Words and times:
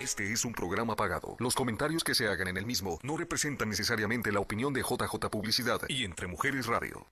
Este 0.00 0.32
es 0.32 0.44
un 0.44 0.52
programa 0.52 0.94
pagado. 0.94 1.36
Los 1.40 1.54
comentarios 1.54 2.04
que 2.04 2.14
se 2.14 2.28
hagan 2.28 2.48
en 2.48 2.56
el 2.56 2.66
mismo 2.66 2.98
no 3.02 3.16
representan 3.16 3.68
necesariamente 3.68 4.30
la 4.30 4.40
opinión 4.40 4.72
de 4.72 4.82
JJ 4.82 5.28
Publicidad 5.30 5.80
y 5.88 6.04
Entre 6.04 6.26
Mujeres 6.26 6.66
Radio. 6.66 7.06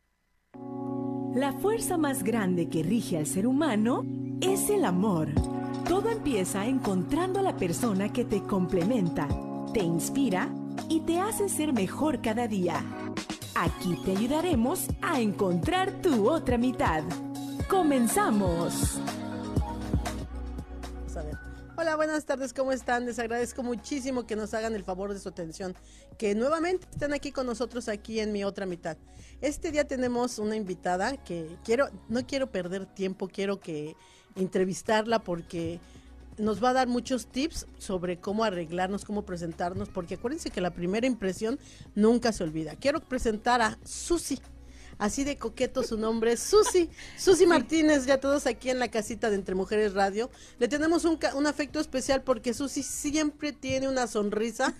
La 1.34 1.52
fuerza 1.52 1.98
más 1.98 2.22
grande 2.22 2.68
que 2.68 2.84
rige 2.84 3.18
al 3.18 3.26
ser 3.26 3.48
humano 3.48 4.04
es 4.40 4.70
el 4.70 4.84
amor. 4.84 5.28
Todo 5.88 6.10
empieza 6.10 6.66
encontrando 6.66 7.40
a 7.40 7.42
la 7.42 7.56
persona 7.56 8.12
que 8.12 8.24
te 8.24 8.42
complementa, 8.42 9.26
te 9.72 9.80
inspira 9.80 10.48
y 10.88 11.00
te 11.00 11.18
hace 11.18 11.48
ser 11.48 11.72
mejor 11.72 12.22
cada 12.22 12.46
día. 12.46 12.84
Aquí 13.56 13.96
te 14.04 14.12
ayudaremos 14.12 14.86
a 15.02 15.20
encontrar 15.20 15.90
tu 16.00 16.30
otra 16.30 16.58
mitad. 16.58 17.02
¡Comenzamos! 17.68 19.00
Hola, 21.76 21.96
buenas 21.96 22.24
tardes, 22.24 22.54
¿cómo 22.54 22.70
están? 22.70 23.04
Les 23.04 23.18
agradezco 23.18 23.64
muchísimo 23.64 24.28
que 24.28 24.36
nos 24.36 24.54
hagan 24.54 24.76
el 24.76 24.84
favor 24.84 25.12
de 25.12 25.18
su 25.18 25.28
atención, 25.28 25.74
que 26.18 26.36
nuevamente 26.36 26.86
estén 26.88 27.12
aquí 27.12 27.32
con 27.32 27.46
nosotros 27.46 27.88
aquí 27.88 28.20
en 28.20 28.30
mi 28.30 28.44
otra 28.44 28.64
mitad. 28.64 28.96
Este 29.40 29.72
día 29.72 29.82
tenemos 29.82 30.38
una 30.38 30.54
invitada 30.54 31.16
que 31.16 31.58
quiero, 31.64 31.88
no 32.08 32.24
quiero 32.28 32.52
perder 32.52 32.86
tiempo, 32.86 33.26
quiero 33.26 33.58
que 33.58 33.96
entrevistarla 34.36 35.24
porque 35.24 35.80
nos 36.38 36.62
va 36.62 36.70
a 36.70 36.74
dar 36.74 36.86
muchos 36.86 37.26
tips 37.26 37.66
sobre 37.76 38.20
cómo 38.20 38.44
arreglarnos, 38.44 39.04
cómo 39.04 39.22
presentarnos, 39.24 39.88
porque 39.88 40.14
acuérdense 40.14 40.50
que 40.50 40.60
la 40.60 40.70
primera 40.70 41.08
impresión 41.08 41.58
nunca 41.96 42.30
se 42.30 42.44
olvida. 42.44 42.76
Quiero 42.76 43.00
presentar 43.00 43.60
a 43.62 43.78
Susi. 43.82 44.38
Así 44.98 45.24
de 45.24 45.36
coqueto 45.36 45.82
su 45.82 45.96
nombre 45.96 46.32
es 46.32 46.40
Susi. 46.40 46.90
Susi 47.18 47.46
Martínez, 47.46 48.06
ya 48.06 48.20
todos 48.20 48.46
aquí 48.46 48.70
en 48.70 48.78
la 48.78 48.88
casita 48.88 49.30
de 49.30 49.36
Entre 49.36 49.54
Mujeres 49.54 49.94
Radio. 49.94 50.30
Le 50.58 50.68
tenemos 50.68 51.04
un, 51.04 51.18
un 51.34 51.46
afecto 51.46 51.80
especial 51.80 52.22
porque 52.22 52.54
Susi 52.54 52.82
siempre 52.82 53.52
tiene 53.52 53.88
una 53.88 54.06
sonrisa 54.06 54.74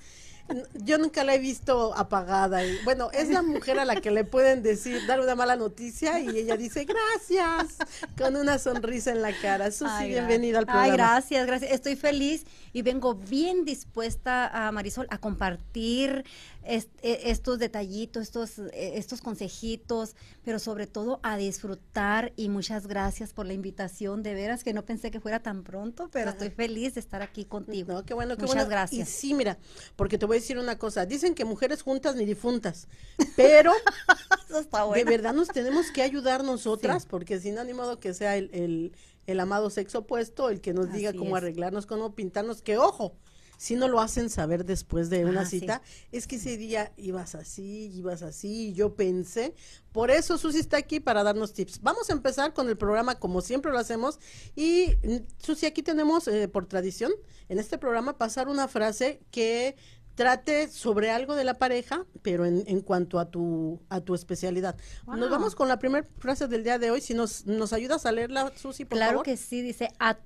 yo 0.74 0.98
nunca 0.98 1.24
la 1.24 1.34
he 1.34 1.38
visto 1.38 1.96
apagada. 1.96 2.64
Y, 2.64 2.78
bueno, 2.84 3.10
es 3.12 3.30
la 3.30 3.42
mujer 3.42 3.78
a 3.78 3.84
la 3.84 4.00
que 4.00 4.10
le 4.10 4.24
pueden 4.24 4.62
decir, 4.62 5.06
dar 5.06 5.20
una 5.20 5.34
mala 5.34 5.56
noticia 5.56 6.20
y 6.20 6.28
ella 6.36 6.56
dice 6.56 6.84
gracias 6.84 7.78
con 8.16 8.36
una 8.36 8.58
sonrisa 8.58 9.10
en 9.10 9.22
la 9.22 9.32
cara. 9.32 9.70
Susi, 9.70 10.06
bienvenida 10.06 10.58
al 10.58 10.66
programa. 10.66 10.84
Ay, 10.84 10.92
gracias, 10.92 11.46
gracias. 11.46 11.72
Estoy 11.72 11.96
feliz 11.96 12.44
y 12.72 12.82
vengo 12.82 13.14
bien 13.14 13.64
dispuesta 13.64 14.46
a 14.48 14.70
Marisol 14.70 15.06
a 15.10 15.18
compartir 15.18 16.24
e, 16.64 16.82
estos 17.02 17.58
detallitos, 17.58 18.22
estos, 18.22 18.58
e, 18.58 18.98
estos 18.98 19.20
consejitos, 19.20 20.16
pero 20.44 20.58
sobre 20.58 20.86
todo 20.86 21.20
a 21.22 21.36
disfrutar 21.36 22.32
y 22.36 22.48
muchas 22.48 22.86
gracias 22.86 23.32
por 23.32 23.46
la 23.46 23.52
invitación. 23.52 24.22
De 24.22 24.34
veras 24.34 24.64
que 24.64 24.72
no 24.72 24.84
pensé 24.84 25.10
que 25.10 25.20
fuera 25.20 25.40
tan 25.40 25.62
pronto, 25.62 26.08
pero 26.12 26.30
estoy 26.30 26.50
feliz 26.50 26.94
de 26.94 27.00
estar 27.00 27.22
aquí 27.22 27.44
contigo. 27.44 27.92
No, 27.92 28.04
qué 28.04 28.14
bueno, 28.14 28.36
qué 28.36 28.42
muchas 28.42 28.56
bueno. 28.56 28.70
gracias. 28.70 29.08
Y 29.08 29.12
sí, 29.12 29.34
mira, 29.34 29.58
porque 29.96 30.18
te 30.18 30.26
voy 30.26 30.38
a 30.38 30.40
decir 30.40 30.58
una 30.58 30.78
cosa. 30.78 31.06
Dicen 31.06 31.34
que 31.34 31.44
mujeres 31.44 31.82
juntas 31.82 32.16
ni 32.16 32.24
difuntas, 32.24 32.88
pero 33.36 33.72
de 34.94 35.04
verdad 35.04 35.34
nos 35.34 35.48
tenemos 35.48 35.90
que 35.90 36.02
ayudar 36.02 36.44
nosotras, 36.44 37.06
porque 37.06 37.40
si 37.40 37.50
no, 37.50 37.64
ni 37.64 37.74
modo 37.74 38.00
que 38.00 38.14
sea 38.14 38.36
el, 38.36 38.50
el, 38.52 38.92
el 39.26 39.40
amado 39.40 39.70
sexo 39.70 40.00
opuesto 40.00 40.50
el 40.50 40.60
que 40.60 40.72
nos 40.72 40.92
diga 40.92 41.12
cómo 41.12 41.36
es. 41.36 41.42
arreglarnos, 41.42 41.86
cómo 41.86 42.14
pintarnos, 42.14 42.62
que 42.62 42.78
ojo, 42.78 43.16
si 43.56 43.74
no 43.76 43.88
lo 43.88 44.00
hacen 44.00 44.30
saber 44.30 44.64
después 44.64 45.10
de 45.10 45.24
una 45.24 45.44
sí. 45.44 45.60
cita, 45.60 45.82
es 46.12 46.26
que 46.26 46.36
ese 46.36 46.56
día 46.56 46.92
ibas 46.96 47.34
así, 47.34 47.90
ibas 47.94 48.22
así, 48.22 48.68
y 48.68 48.72
yo 48.74 48.94
pensé, 48.94 49.54
por 49.92 50.10
eso 50.10 50.38
Susi 50.38 50.58
está 50.58 50.76
aquí 50.76 51.00
para 51.00 51.22
darnos 51.22 51.52
tips. 51.52 51.80
Vamos 51.82 52.10
a 52.10 52.12
empezar 52.12 52.52
con 52.52 52.68
el 52.68 52.76
programa 52.76 53.16
como 53.18 53.40
siempre 53.40 53.72
lo 53.72 53.78
hacemos 53.78 54.18
y 54.54 54.96
mm, 55.02 55.16
Susi, 55.38 55.66
aquí 55.66 55.82
tenemos 55.82 56.28
eh, 56.28 56.48
por 56.48 56.66
tradición 56.66 57.12
en 57.48 57.58
este 57.58 57.78
programa 57.78 58.18
pasar 58.18 58.48
una 58.48 58.68
frase 58.68 59.20
que 59.30 59.76
trate 60.14 60.68
sobre 60.68 61.10
algo 61.10 61.34
de 61.34 61.44
la 61.44 61.54
pareja, 61.54 62.06
pero 62.22 62.44
en, 62.46 62.62
en 62.66 62.80
cuanto 62.80 63.18
a 63.18 63.30
tu 63.30 63.80
a 63.88 64.00
tu 64.00 64.14
especialidad. 64.14 64.76
Nos 65.06 65.30
vamos 65.30 65.54
con 65.54 65.68
la 65.68 65.78
primera 65.78 66.06
frase 66.18 66.46
del 66.46 66.62
día 66.62 66.78
de 66.78 66.90
hoy, 66.90 67.00
si 67.00 67.14
nos 67.14 67.46
nos 67.46 67.72
ayudas 67.72 68.06
a 68.06 68.12
leerla, 68.12 68.52
Susi, 68.56 68.84
por 68.84 68.98
claro 68.98 69.12
favor. 69.12 69.24
que 69.24 69.36
sí, 69.36 69.62
dice, 69.62 69.90
a, 69.98 70.18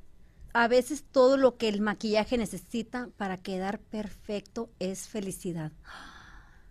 a 0.53 0.69
veces 0.69 1.04
todo 1.10 1.36
lo 1.36 1.56
que 1.56 1.69
el 1.69 1.81
maquillaje 1.81 2.38
necesita 2.38 3.10
para 3.16 3.38
quedar 3.38 3.81
perfecto 3.81 4.70
es 4.78 5.09
felicidad. 5.09 5.72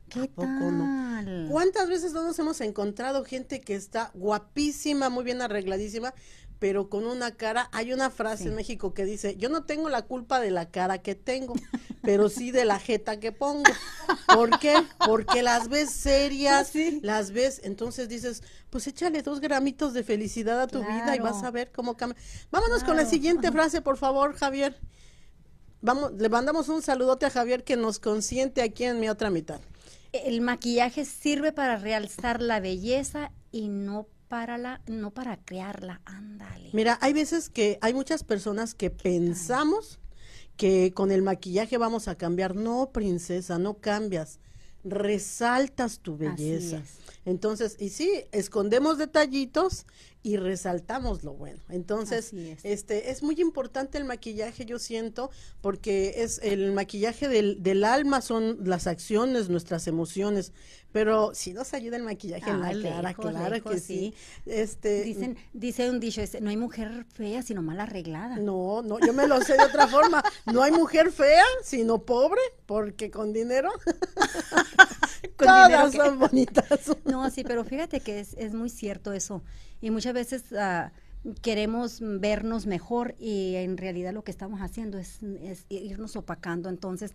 ¿Qué 0.10 0.24
¿A 0.24 0.28
poco 0.28 0.72
no? 0.72 0.96
tal? 1.24 1.46
¿Cuántas 1.46 1.90
veces 1.90 2.14
no 2.14 2.24
nos 2.24 2.40
hemos 2.40 2.62
encontrado 2.62 3.24
gente 3.26 3.62
que 3.62 3.76
está 3.76 4.12
guapísima, 4.14 5.10
muy 5.10 5.24
bien 5.24 5.42
arregladísima, 5.42 6.14
pero 6.60 6.90
con 6.90 7.06
una 7.06 7.32
cara? 7.36 7.70
Hay 7.72 7.94
una 7.94 8.10
frase 8.10 8.44
Sí. 8.44 8.50
en 8.50 8.56
México 8.56 8.94
que 8.94 9.06
dice, 9.06 9.36
yo 9.38 9.50
no 9.50 9.64
tengo 9.66 9.90
la 9.90 10.04
culpa 10.04 10.40
de 10.40 10.52
la 10.52 10.70
cara 10.70 11.00
que 11.00 11.16
tengo, 11.16 11.54
pero 12.02 12.30
sí 12.30 12.52
de 12.52 12.66
la 12.66 12.80
jeta 12.80 13.20
que 13.20 13.32
pongo. 13.32 13.64
¿Por 14.34 14.60
qué? 14.60 14.74
Porque 15.06 15.42
las 15.44 15.68
ves 15.70 15.90
serias, 15.92 16.70
Sí. 16.70 17.00
las 17.04 17.32
ves, 17.32 17.62
entonces 17.64 18.10
dices, 18.10 18.44
pues 18.70 18.88
échale 18.88 19.22
dos 19.22 19.40
gramitos 19.40 19.94
de 19.94 20.04
felicidad 20.04 20.62
a 20.62 20.68
tu 20.68 20.80
vida 20.82 21.16
y 21.16 21.20
vas 21.20 21.44
a 21.44 21.52
ver 21.52 21.72
cómo 21.72 21.96
cambia. 21.98 22.22
Vámonos 22.52 22.84
con 22.84 22.96
la 22.96 23.06
siguiente 23.06 23.52
frase, 23.52 23.82
por 23.82 23.98
favor, 23.98 24.34
Javier. 24.36 24.80
Vamos, 25.82 26.14
le 26.14 26.28
mandamos 26.30 26.70
un 26.70 26.82
saludote 26.82 27.26
a 27.28 27.30
Javier 27.30 27.64
que 27.64 27.78
nos 27.78 28.00
consiente 28.00 28.62
aquí 28.62 28.84
en 28.84 29.00
mi 29.00 29.10
otra 29.10 29.30
mitad. 29.30 29.62
El 30.12 30.42
maquillaje 30.42 31.06
sirve 31.06 31.52
para 31.52 31.78
realzar 31.78 32.42
la 32.42 32.60
belleza 32.60 33.32
y 33.52 33.68
no 33.70 34.08
para 34.28 34.58
la, 34.58 34.82
no 34.88 35.12
para 35.12 35.38
crearla. 35.38 36.02
Ándale. 36.06 36.70
Mira, 36.74 36.98
hay 37.02 37.14
veces 37.14 37.50
que 37.50 37.78
hay 37.82 37.94
muchas 37.94 38.24
personas 38.24 38.74
que 38.74 38.90
pensamos 38.90 40.00
que 40.58 40.92
con 40.94 41.12
el 41.12 41.22
maquillaje 41.22 41.78
vamos 41.78 42.08
a 42.08 42.16
cambiar. 42.16 42.56
No, 42.56 42.92
princesa, 42.92 43.60
no 43.60 43.76
cambias. 43.76 44.40
Resaltas 44.84 46.00
tu 46.00 46.18
belleza. 46.18 46.78
es. 46.78 46.98
Entonces, 47.26 47.76
y 47.80 47.90
sí, 47.90 48.24
escondemos 48.32 48.98
detallitos 48.98 49.86
y 50.28 50.36
resaltamos 50.36 51.24
lo 51.24 51.34
bueno. 51.34 51.60
Entonces, 51.70 52.34
es. 52.34 52.66
este 52.66 53.12
es 53.12 53.24
muy 53.24 53.40
importante 53.40 53.98
el 53.98 54.04
maquillaje, 54.04 54.66
yo 54.66 54.78
siento, 54.78 55.30
porque 55.62 56.16
es 56.18 56.40
el 56.44 56.74
maquillaje 56.74 57.30
del, 57.30 57.64
del 57.64 57.86
alma, 57.86 58.20
son 58.22 58.58
las 58.66 58.88
acciones, 58.88 59.48
nuestras 59.50 59.88
emociones. 59.88 60.52
Pero 60.92 61.32
sí 61.34 61.54
nos 61.54 61.74
ayuda 61.74 61.96
el 61.98 62.04
maquillaje 62.04 62.50
en 62.50 62.60
la 62.62 62.68
Ah, 62.70 62.72
cara, 62.82 63.02
lejos, 63.10 63.26
claro 63.30 63.54
lejos, 63.56 63.72
que 63.72 63.80
sí. 63.80 64.14
sí. 64.46 64.52
Este, 64.52 65.04
Dicen, 65.04 65.38
dice 65.54 65.90
un 65.90 66.00
dicho, 66.00 66.22
dice, 66.22 66.42
no 66.42 66.50
hay 66.50 66.58
mujer 66.58 67.06
fea 67.14 67.42
sino 67.44 67.62
mal 67.62 67.80
arreglada. 67.80 68.38
no, 68.38 68.82
no, 68.82 69.00
yo 69.00 69.14
me 69.14 69.28
lo 69.28 69.40
sé 69.42 69.54
de 69.58 69.64
otra 69.64 69.88
forma. 69.88 70.24
No 70.52 70.62
hay 70.64 70.72
mujer 70.72 71.12
fea, 71.12 71.44
sino 71.64 72.00
pobre, 72.04 72.42
porque 72.66 73.12
con 73.12 73.32
dinero 73.32 73.70
Con 75.38 75.48
todas 75.48 75.68
dinero 75.68 75.92
que- 75.92 75.98
son 75.98 76.20
bonitas. 76.20 76.66
No, 77.06 77.30
sí, 77.30 77.44
pero 77.44 77.64
fíjate 77.64 78.00
que 78.00 78.20
es, 78.20 78.34
es 78.38 78.54
muy 78.54 78.70
cierto 78.70 79.14
eso. 79.14 79.44
Y 79.82 79.92
muchas 79.92 80.14
veces 80.14 80.44
ah, 80.58 80.92
queremos 81.42 82.00
vernos 82.02 82.66
mejor 82.66 83.16
y 83.20 83.56
en 83.56 83.78
realidad 83.78 84.14
lo 84.14 84.24
que 84.24 84.32
estamos 84.32 84.62
haciendo 84.62 84.98
es, 84.98 85.20
es 85.42 85.66
irnos 85.70 86.16
opacando. 86.16 86.70
Entonces, 86.70 87.14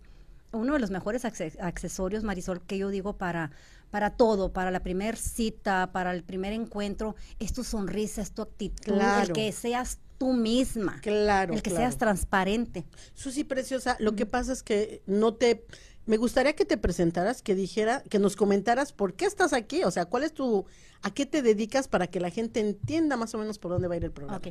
uno 0.51 0.73
de 0.73 0.79
los 0.79 0.91
mejores 0.91 1.25
acce- 1.25 1.57
accesorios, 1.59 2.23
Marisol, 2.23 2.61
que 2.61 2.77
yo 2.77 2.89
digo 2.89 3.17
para, 3.17 3.51
para 3.89 4.11
todo, 4.11 4.53
para 4.53 4.69
la 4.71 4.81
primer 4.81 5.17
cita, 5.17 5.91
para 5.91 6.11
el 6.13 6.23
primer 6.23 6.53
encuentro, 6.53 7.15
es 7.39 7.53
tu 7.53 7.63
sonrisa, 7.63 8.21
es 8.21 8.31
tu 8.31 8.43
actitud, 8.43 8.93
Claro. 8.93 9.27
el 9.27 9.33
que 9.33 9.51
seas 9.51 9.99
tú 10.19 10.33
misma, 10.33 10.99
Claro, 11.01 11.53
el 11.55 11.63
que 11.63 11.71
claro. 11.71 11.85
seas 11.85 11.97
transparente. 11.97 12.85
Susi 13.15 13.43
Preciosa, 13.43 13.97
lo 13.99 14.15
que 14.15 14.25
pasa 14.25 14.53
es 14.53 14.61
que 14.63 15.01
no 15.07 15.33
te... 15.33 15.65
Me 16.05 16.17
gustaría 16.17 16.53
que 16.53 16.65
te 16.65 16.77
presentaras, 16.77 17.41
que 17.41 17.55
dijera, 17.55 18.03
que 18.09 18.19
nos 18.19 18.35
comentaras 18.35 18.91
por 18.91 19.13
qué 19.13 19.25
estás 19.25 19.53
aquí, 19.53 19.83
o 19.83 19.91
sea, 19.91 20.05
cuál 20.05 20.23
es 20.23 20.33
tu, 20.33 20.65
a 21.01 21.13
qué 21.13 21.25
te 21.25 21.41
dedicas 21.41 21.87
para 21.87 22.07
que 22.07 22.19
la 22.19 22.29
gente 22.29 22.59
entienda 22.59 23.15
más 23.15 23.33
o 23.35 23.37
menos 23.37 23.57
por 23.57 23.71
dónde 23.71 23.87
va 23.87 23.93
a 23.93 23.97
ir 23.97 24.03
el 24.03 24.11
programa. 24.11 24.37
Ok, 24.37 24.47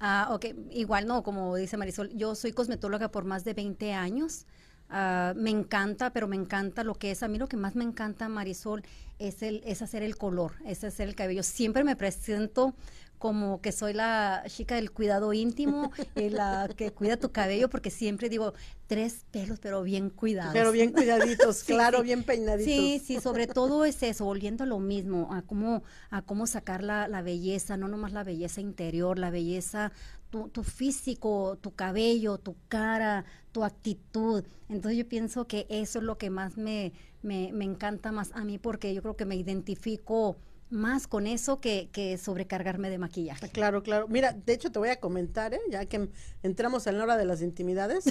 Ah, 0.00 0.28
ok, 0.32 0.46
igual 0.70 1.06
no, 1.06 1.22
como 1.22 1.56
dice 1.56 1.76
Marisol, 1.76 2.10
yo 2.14 2.34
soy 2.34 2.52
cosmetóloga 2.52 3.10
por 3.10 3.24
más 3.24 3.44
de 3.44 3.54
20 3.54 3.92
años. 3.94 4.46
Ah, 4.88 5.32
me 5.36 5.50
encanta, 5.50 6.12
pero 6.12 6.28
me 6.28 6.36
encanta 6.36 6.84
lo 6.84 6.94
que 6.94 7.10
es. 7.10 7.22
A 7.22 7.28
mí 7.28 7.38
lo 7.38 7.48
que 7.48 7.56
más 7.56 7.74
me 7.74 7.84
encanta, 7.84 8.28
Marisol, 8.28 8.82
es, 9.18 9.42
el, 9.42 9.62
es 9.64 9.82
hacer 9.82 10.02
el 10.02 10.16
color, 10.16 10.52
es 10.66 10.84
hacer 10.84 11.08
el 11.08 11.14
cabello. 11.14 11.42
Siempre 11.42 11.82
me 11.82 11.96
presento 11.96 12.74
como 13.18 13.60
que 13.60 13.72
soy 13.72 13.92
la 13.92 14.44
chica 14.48 14.76
del 14.76 14.90
cuidado 14.92 15.32
íntimo, 15.32 15.90
y 16.14 16.30
la 16.30 16.68
que 16.76 16.92
cuida 16.92 17.16
tu 17.16 17.32
cabello, 17.32 17.68
porque 17.68 17.90
siempre 17.90 18.28
digo, 18.28 18.52
tres 18.86 19.24
pelos, 19.30 19.58
pero 19.60 19.82
bien 19.82 20.10
cuidados. 20.10 20.52
Pero 20.52 20.72
bien 20.72 20.92
cuidaditos, 20.92 21.56
Sí, 21.66 21.72
claro, 21.72 21.98
sí. 21.98 22.04
bien 22.04 22.22
peinaditos. 22.24 22.64
Sí, 22.64 23.02
sí, 23.04 23.20
sobre 23.20 23.46
todo 23.46 23.84
es 23.84 24.02
eso, 24.02 24.24
volviendo 24.24 24.64
a 24.64 24.66
lo 24.66 24.78
mismo, 24.78 25.28
a 25.32 25.42
cómo, 25.42 25.82
a 26.10 26.22
cómo 26.22 26.46
sacar 26.46 26.82
la, 26.82 27.08
la 27.08 27.22
belleza, 27.22 27.76
no 27.76 27.88
nomás 27.88 28.12
la 28.12 28.24
belleza 28.24 28.60
interior, 28.60 29.18
la 29.18 29.30
belleza, 29.30 29.92
tu, 30.30 30.48
tu 30.48 30.62
físico, 30.62 31.58
tu 31.60 31.74
cabello, 31.74 32.38
tu 32.38 32.56
cara, 32.68 33.24
tu 33.52 33.64
actitud. 33.64 34.44
Entonces 34.68 34.98
yo 34.98 35.08
pienso 35.08 35.46
que 35.46 35.66
eso 35.68 35.98
es 35.98 36.04
lo 36.04 36.18
que 36.18 36.30
más 36.30 36.56
me, 36.56 36.92
me, 37.22 37.52
me 37.52 37.64
encanta 37.64 38.12
más 38.12 38.32
a 38.34 38.44
mí, 38.44 38.58
porque 38.58 38.94
yo 38.94 39.02
creo 39.02 39.16
que 39.16 39.24
me 39.24 39.36
identifico 39.36 40.36
más 40.70 41.06
con 41.06 41.26
eso 41.26 41.60
que, 41.60 41.90
que 41.92 42.18
sobrecargarme 42.18 42.90
de 42.90 42.98
maquillaje. 42.98 43.48
Claro, 43.50 43.82
claro. 43.82 44.08
Mira, 44.08 44.32
de 44.32 44.52
hecho 44.52 44.72
te 44.72 44.78
voy 44.78 44.88
a 44.88 44.98
comentar, 44.98 45.54
¿eh? 45.54 45.60
ya 45.70 45.86
que 45.86 46.08
entramos 46.42 46.86
en 46.86 46.98
la 46.98 47.04
hora 47.04 47.16
de 47.16 47.24
las 47.24 47.40
intimidades, 47.42 48.04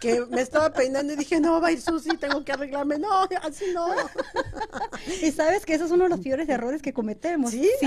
que 0.00 0.24
me 0.26 0.40
estaba 0.40 0.72
peinando 0.72 1.12
y 1.12 1.16
dije, 1.16 1.40
no, 1.40 1.60
va 1.60 1.68
a 1.68 1.72
ir 1.72 1.80
Susi, 1.80 2.16
tengo 2.16 2.44
que 2.44 2.52
arreglarme. 2.52 2.98
No, 2.98 3.28
así 3.42 3.66
no. 3.72 3.86
y 5.22 5.30
sabes 5.30 5.64
que 5.64 5.74
eso 5.74 5.84
es 5.84 5.90
uno 5.90 6.04
de 6.04 6.10
los 6.10 6.20
peores 6.20 6.48
errores 6.48 6.82
que 6.82 6.92
cometemos. 6.92 7.52
Sí, 7.52 7.68
sí 7.78 7.86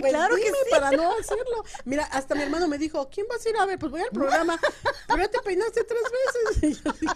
pues 0.00 0.12
claro 0.12 0.36
que 0.36 0.42
sí. 0.42 0.70
para 0.70 0.92
no 0.92 1.12
hacerlo. 1.18 1.64
Mira, 1.84 2.04
hasta 2.04 2.34
mi 2.34 2.42
hermano 2.42 2.68
me 2.68 2.78
dijo, 2.78 3.08
¿quién 3.10 3.26
vas 3.28 3.44
a 3.44 3.48
ir 3.48 3.56
a 3.56 3.66
ver? 3.66 3.78
Pues 3.78 3.90
voy 3.90 4.00
al 4.00 4.10
programa. 4.10 4.58
Pero 5.08 5.22
ya 5.22 5.28
te 5.28 5.38
peinaste 5.40 5.84
tres 5.84 6.02
veces. 6.02 6.16
Y 6.66 6.72
yo 6.72 6.92
digo, 7.00 7.12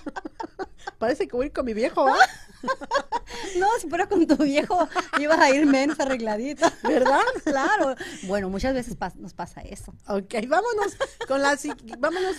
Parece 0.99 1.27
que 1.27 1.37
voy 1.37 1.45
a 1.45 1.47
ir 1.47 1.53
con 1.53 1.65
mi 1.65 1.75
viejo, 1.75 2.07
¿ah? 2.07 2.19
no, 3.59 3.67
si 3.81 3.89
fuera 3.89 4.07
con 4.07 4.27
tu 4.27 4.37
viejo, 4.37 4.89
ibas 5.19 5.39
a 5.39 5.51
ir 5.51 5.65
menos 5.67 5.99
¿Verdad? 6.83 7.21
claro. 7.45 7.95
Bueno, 8.25 8.49
muchas 8.49 8.75
veces 8.75 8.97
nos 9.17 9.35
pasa 9.35 9.61
eso. 9.63 9.93
Ok, 10.09 10.35
vámonos 10.49 10.97
con 11.27 11.43
la... 11.43 11.59
Vámonos. 11.99 12.37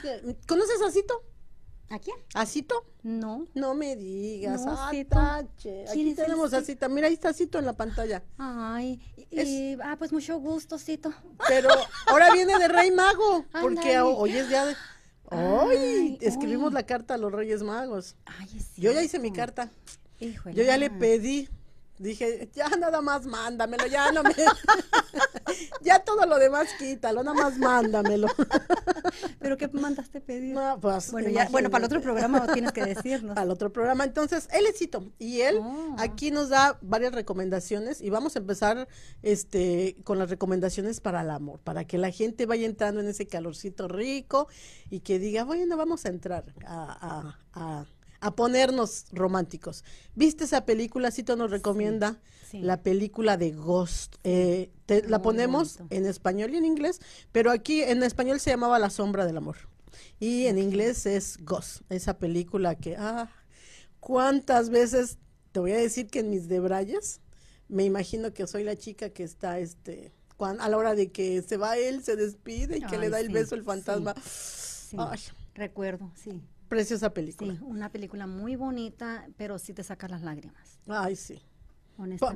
¿Conoces 0.47 0.81
a 0.81 0.91
Cito? 0.91 1.23
¿A 1.91 1.99
quién? 1.99 2.15
¿A 2.35 2.45
Cito? 2.45 2.85
No. 3.03 3.45
No 3.53 3.73
me 3.73 3.97
digas. 3.97 4.65
No, 4.65 4.75
ah, 4.77 4.91
tache. 5.09 5.83
Aquí 5.89 6.15
tenemos 6.15 6.53
a 6.53 6.61
Cita. 6.61 6.87
Mira, 6.87 7.07
ahí 7.07 7.13
está 7.13 7.33
Cito 7.33 7.59
en 7.59 7.65
la 7.65 7.73
pantalla. 7.73 8.23
Ay, 8.37 9.01
y, 9.29 9.77
ah, 9.83 9.97
pues 9.99 10.13
mucho 10.13 10.39
gusto, 10.39 10.79
Cito. 10.79 11.13
Pero 11.49 11.69
ahora 12.07 12.31
viene 12.31 12.57
de 12.57 12.69
Rey 12.69 12.91
Mago, 12.91 13.45
porque 13.61 13.99
hoy 13.99 14.31
es 14.37 14.47
día 14.47 14.65
de... 14.65 14.75
¡Ay! 15.31 16.17
Escribimos 16.21 16.71
la 16.71 16.83
carta 16.83 17.15
a 17.15 17.17
los 17.17 17.31
Reyes 17.31 17.61
Magos. 17.61 18.15
Yo 18.77 18.93
ya 18.93 19.01
hice 19.03 19.19
mi 19.19 19.33
carta. 19.33 19.69
Yo 20.19 20.63
ya 20.63 20.77
le 20.77 20.89
pedí. 20.89 21.49
Dije, 21.97 22.49
ya 22.53 22.67
nada 22.69 23.01
más 23.01 23.25
mándamelo, 23.25 23.85
ya 23.85 24.11
no 24.11 24.23
me. 24.23 24.33
ya 25.81 25.99
todo 25.99 26.25
lo 26.25 26.39
demás 26.39 26.69
quítalo, 26.79 27.23
nada 27.23 27.35
más 27.35 27.57
mándamelo. 27.57 28.27
¿Pero 29.39 29.57
qué 29.57 29.67
mandaste 29.67 30.19
pedir? 30.19 30.57
Pues, 30.81 31.11
bueno, 31.11 31.29
ya, 31.29 31.47
bueno, 31.49 31.69
para 31.69 31.85
el 31.85 31.91
otro 31.91 32.01
programa 32.01 32.51
tienes 32.53 32.71
que 32.71 32.83
decirnos. 32.83 33.35
Para 33.35 33.45
el 33.45 33.51
otro 33.51 33.71
programa. 33.71 34.03
Entonces, 34.03 34.47
él 34.51 34.65
es 34.65 34.79
Cito. 34.79 35.11
Y 35.19 35.41
él 35.41 35.57
oh. 35.61 35.95
aquí 35.99 36.31
nos 36.31 36.49
da 36.49 36.79
varias 36.81 37.13
recomendaciones. 37.13 38.01
Y 38.01 38.09
vamos 38.09 38.35
a 38.35 38.39
empezar 38.39 38.87
este 39.21 39.97
con 40.03 40.17
las 40.17 40.29
recomendaciones 40.29 41.01
para 41.01 41.21
el 41.21 41.29
amor. 41.29 41.59
Para 41.59 41.85
que 41.85 41.97
la 41.97 42.11
gente 42.11 42.45
vaya 42.45 42.65
entrando 42.65 43.01
en 43.01 43.07
ese 43.07 43.27
calorcito 43.27 43.87
rico 43.87 44.47
y 44.89 45.01
que 45.01 45.19
diga, 45.19 45.43
bueno, 45.43 45.77
vamos 45.77 46.05
a 46.05 46.09
entrar 46.09 46.45
a, 46.65 47.35
a 47.35 47.37
a 47.53 47.85
ponernos 48.29 49.05
románticos. 49.11 49.83
¿Viste 50.13 50.43
esa 50.43 50.63
película? 50.63 51.09
Cito 51.09 51.35
nos 51.35 51.49
recomienda 51.49 52.19
la 52.53 52.83
película 52.83 53.35
de 53.35 53.51
Ghost. 53.51 54.17
Eh, 54.23 54.69
la 55.07 55.23
ponemos 55.23 55.79
en 55.89 56.05
español 56.05 56.53
y 56.53 56.57
en 56.57 56.65
inglés, 56.65 57.01
pero 57.31 57.49
aquí 57.49 57.81
en 57.81 58.03
español 58.03 58.39
se 58.39 58.51
llamaba 58.51 58.77
La 58.77 58.91
sombra 58.91 59.25
del 59.25 59.37
amor. 59.37 59.57
Y 60.19 60.45
en 60.45 60.59
inglés 60.59 61.07
es 61.07 61.37
Ghost, 61.43 61.81
esa 61.89 62.19
película 62.19 62.75
que, 62.75 62.95
ah, 62.95 63.31
¿cuántas 63.99 64.69
veces 64.69 65.17
te 65.51 65.59
voy 65.59 65.71
a 65.71 65.77
decir 65.77 66.07
que 66.07 66.19
en 66.19 66.29
mis 66.29 66.47
debrayes 66.47 67.21
me 67.67 67.83
imagino 67.85 68.33
que 68.33 68.45
soy 68.45 68.63
la 68.63 68.75
chica 68.75 69.09
que 69.09 69.23
está, 69.23 69.59
este, 69.59 70.13
a 70.37 70.69
la 70.69 70.77
hora 70.77 70.93
de 70.93 71.11
que 71.11 71.41
se 71.41 71.57
va 71.57 71.77
él, 71.77 72.03
se 72.03 72.15
despide 72.15 72.77
y 72.77 72.81
que 72.81 72.97
le 72.97 73.09
da 73.09 73.19
el 73.19 73.29
beso 73.29 73.55
el 73.55 73.63
fantasma. 73.63 74.13
Recuerdo, 75.55 76.11
sí 76.15 76.41
preciosa 76.71 77.13
película. 77.13 77.53
Sí, 77.53 77.59
una 77.63 77.91
película 77.91 78.27
muy 78.27 78.55
bonita, 78.55 79.27
pero 79.35 79.59
sí 79.59 79.73
te 79.73 79.83
saca 79.83 80.07
las 80.07 80.21
lágrimas. 80.21 80.79
Ay, 80.87 81.17
sí. 81.17 81.41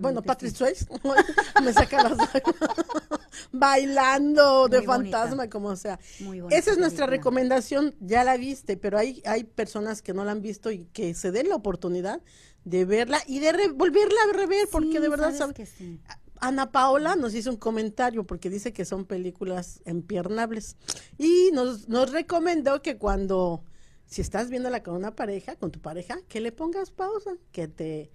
Bueno, 0.02 0.22
Patrick 0.22 0.54
Swayze 0.54 0.86
me 1.64 1.72
saca 1.72 2.04
las 2.04 2.18
lágrimas. 2.18 2.56
Bailando 3.54 4.68
de 4.68 4.82
fantasma, 4.82 5.50
como 5.50 5.78
sea. 5.78 5.98
Muy 6.20 6.44
Esa 6.50 6.72
es 6.72 6.78
nuestra 6.78 7.06
recomendación, 7.06 7.96
ya 8.02 8.26
la 8.26 8.36
viste, 8.36 8.76
pero 8.76 8.98
hay, 8.98 9.24
hay 9.26 9.46
personas 9.46 10.02
que 10.02 10.14
no 10.14 10.26
la 10.26 10.34
han 10.34 10.42
visto 10.42 10.70
y 10.70 10.84
que 10.92 11.14
se 11.14 11.32
den 11.32 11.48
la 11.48 11.56
oportunidad 11.56 12.22
de 12.66 12.84
verla 12.84 13.22
y 13.28 13.40
de 13.40 13.70
volverla 13.70 14.20
a 14.30 14.34
rever, 14.36 14.68
porque 14.70 15.00
de 15.00 15.08
verdad 15.08 15.54
que 15.54 15.66
sí. 15.66 16.02
Ana 16.42 16.74
Paola 16.74 17.16
nos 17.16 17.34
hizo 17.36 17.50
un 17.52 17.58
comentario 17.58 18.26
porque 18.26 18.50
dice 18.50 18.74
que 18.74 18.84
son 18.84 19.06
películas 19.06 19.82
empiernables 19.86 20.76
y 21.18 21.52
nos, 21.54 21.88
nos 21.88 22.12
recomendó 22.12 22.82
que 22.82 22.98
cuando 22.98 23.64
si 24.06 24.22
estás 24.22 24.50
viéndola 24.50 24.84
con 24.84 24.96
una 24.96 25.16
pareja, 25.16 25.56
con 25.56 25.72
tu 25.72 25.82
pareja, 25.82 26.20
que 26.28 26.40
le 26.40 26.52
pongas 26.52 26.92
pausa, 26.92 27.32
que 27.52 27.68
te, 27.68 28.12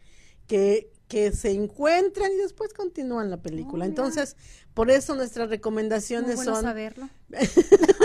que, 0.47 0.93
que 1.09 1.33
se 1.33 1.53
encuentren 1.53 2.33
y 2.33 2.37
después 2.37 2.73
continúan 2.73 3.31
la 3.31 3.43
película. 3.43 3.85
Entonces, 3.85 4.37
por 4.75 4.91
eso 4.91 5.15
nuestras 5.15 5.51
recomendaciones 5.51 6.37
Muy 6.37 6.37
bueno 6.37 6.55
son. 6.55 6.65
saberlo. 6.65 7.09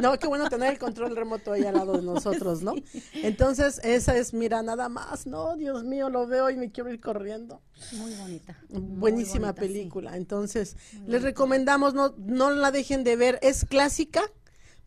no, 0.00 0.18
qué 0.18 0.26
bueno 0.26 0.48
tener 0.48 0.72
el 0.72 0.78
control 0.78 1.16
remoto 1.16 1.52
ahí 1.52 1.64
al 1.64 1.74
lado 1.74 1.94
de 1.94 2.02
nosotros, 2.02 2.62
¿no? 2.62 2.74
Entonces, 3.14 3.80
esa 3.84 4.16
es, 4.16 4.34
mira, 4.34 4.62
nada 4.62 4.88
más, 4.88 5.26
no, 5.26 5.56
Dios 5.56 5.84
mío, 5.84 6.10
lo 6.10 6.26
veo 6.26 6.50
y 6.50 6.56
me 6.56 6.70
quiero 6.70 6.92
ir 6.92 7.00
corriendo. 7.00 7.60
Muy 7.92 8.14
bonita. 8.14 8.58
Buenísima 8.68 9.54
película. 9.54 10.16
Entonces, 10.16 10.76
les 11.06 11.22
recomendamos, 11.22 11.94
no, 11.94 12.14
no 12.18 12.50
la 12.50 12.70
dejen 12.70 13.04
de 13.04 13.16
ver, 13.16 13.38
es 13.42 13.64
clásica, 13.64 14.22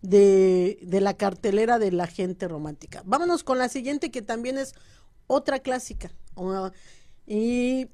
de, 0.03 0.77
de, 0.81 1.01
la 1.01 1.15
cartelera 1.15 1.79
de 1.79 1.91
la 1.91 2.07
gente 2.07 2.47
romántica. 2.47 3.01
Vámonos 3.05 3.43
con 3.43 3.57
la 3.57 3.69
siguiente 3.69 4.11
que 4.11 4.21
también 4.21 4.57
es 4.57 4.75
otra 5.27 5.59
clásica. 5.59 6.11
y 7.25 7.87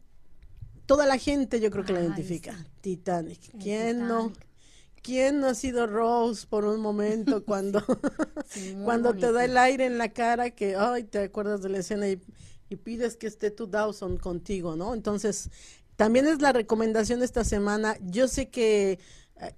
toda 0.86 1.06
la 1.06 1.20
gente 1.20 1.60
yo 1.60 1.70
creo 1.70 1.86
que 1.86 1.94
la 1.94 2.02
identifica. 2.02 2.66
Titanic. 2.82 3.40
¿Quién 3.62 4.08
no? 4.08 4.34
¿Quién 5.04 5.40
no 5.40 5.48
ha 5.48 5.54
sido 5.54 5.88
Rose 5.88 6.46
por 6.48 6.66
un 6.66 6.82
momento 6.82 7.46
cuando, 7.46 7.82
cuando 8.84 9.14
te 9.14 9.32
da 9.32 9.46
el 9.46 9.56
aire 9.58 9.86
en 9.86 9.98
la 9.98 10.10
cara 10.10 10.50
que, 10.50 10.76
ay, 10.76 11.04
te 11.04 11.20
acuerdas 11.20 11.62
de 11.62 11.70
la 11.70 11.78
escena 11.78 12.10
y, 12.10 12.20
y 12.70 12.76
pides 12.76 13.16
que 13.16 13.28
esté 13.28 13.52
tu 13.52 13.68
Dawson 13.68 14.18
contigo, 14.18 14.76
¿no? 14.76 14.94
Entonces, 14.94 15.52
también 15.96 16.28
es 16.28 16.42
la 16.42 16.54
recomendación 16.54 17.20
de 17.20 17.26
esta 17.26 17.44
semana. 17.44 17.98
Yo 18.02 18.28
sé 18.28 18.50
que 18.50 19.00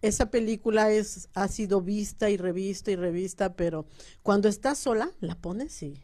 esa 0.01 0.29
película 0.29 0.91
es, 0.91 1.29
ha 1.33 1.47
sido 1.47 1.81
vista 1.81 2.29
y 2.29 2.37
revista 2.37 2.91
y 2.91 2.95
revista, 2.95 3.55
pero 3.55 3.85
cuando 4.23 4.47
estás 4.47 4.77
sola, 4.77 5.11
la 5.19 5.35
pones 5.35 5.81
y, 5.83 6.03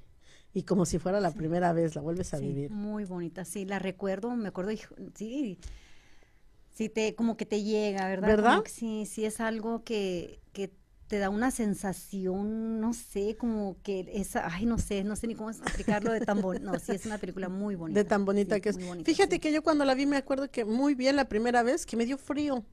y 0.54 0.64
como 0.64 0.86
si 0.86 1.00
fuera 1.00 1.20
la 1.20 1.32
primera 1.32 1.74
vez, 1.74 1.96
la 1.96 2.02
vuelves 2.02 2.34
a 2.34 2.40
vivir. 2.40 2.72
Muy 2.72 3.06
bonita, 3.06 3.46
sí, 3.46 3.66
la 3.66 3.80
recuerdo, 3.80 4.36
me 4.36 4.50
acuerdo, 4.50 4.72
sí, 5.16 5.60
sí, 6.74 6.90
te, 6.90 7.16
como 7.16 7.38
que 7.38 7.46
te 7.46 7.64
llega, 7.64 8.08
¿verdad? 8.08 8.28
¿Verdad? 8.28 8.64
sí, 8.66 9.06
sí, 9.06 9.26
es 9.26 9.40
algo 9.40 9.84
que, 9.84 10.40
que 10.54 10.72
te 11.08 11.20
da 11.20 11.30
una 11.30 11.52
sensación, 11.52 12.82
no 12.82 12.94
sé, 12.94 13.38
como 13.38 13.78
que 13.84 14.10
esa, 14.14 14.48
ay, 14.52 14.66
no 14.66 14.78
sé, 14.78 15.04
no 15.04 15.16
sé 15.16 15.28
ni 15.28 15.36
cómo 15.36 15.52
explicarlo 15.52 16.12
de 16.12 16.22
tan 16.22 16.42
bonita. 16.42 16.66
No, 16.66 16.80
sí, 16.80 16.94
es 16.94 17.06
una 17.06 17.18
película 17.18 17.48
muy 17.48 17.76
bonita. 17.76 18.00
De 18.00 18.06
tan 18.06 18.26
bonita 18.26 18.60
que 18.60 18.70
es. 18.70 18.78
Fíjate 19.06 19.40
que 19.40 19.54
yo 19.54 19.64
cuando 19.64 19.86
la 19.86 19.94
vi 19.94 20.06
me 20.06 20.18
acuerdo 20.18 20.50
que 20.50 20.66
muy 20.66 20.96
bien 20.96 21.16
la 21.16 21.30
primera 21.30 21.64
vez 21.64 21.86
que 21.86 21.96
me 21.96 22.06
dio 22.06 22.18
frío 22.18 22.66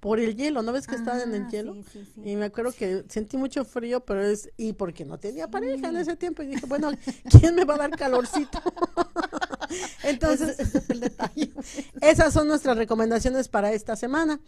por 0.00 0.18
el 0.18 0.34
hielo, 0.34 0.62
¿no 0.62 0.72
ves 0.72 0.86
que 0.86 0.94
estaban 0.96 1.20
en 1.20 1.34
el 1.34 1.42
ah, 1.44 1.50
hielo? 1.50 1.76
Y 2.24 2.36
me 2.36 2.46
acuerdo 2.46 2.72
que 2.72 3.04
sentí 3.08 3.36
mucho 3.36 3.64
frío, 3.64 4.00
pero 4.00 4.22
es, 4.22 4.50
y 4.56 4.72
porque 4.72 5.04
no 5.04 5.18
tenía 5.18 5.48
pareja 5.48 5.88
en 5.88 5.96
ese 5.96 6.16
tiempo, 6.16 6.42
y 6.42 6.46
dije, 6.46 6.66
bueno, 6.66 6.90
¿quién 7.38 7.54
me 7.54 7.64
va 7.64 7.74
a 7.74 7.78
dar 7.78 7.90
calorcito? 7.90 8.60
Entonces, 10.02 10.56
esas 12.00 12.32
son 12.32 12.48
nuestras 12.48 12.76
recomendaciones 12.76 13.48
para 13.48 13.72
esta 13.72 13.94
semana. 13.94 14.40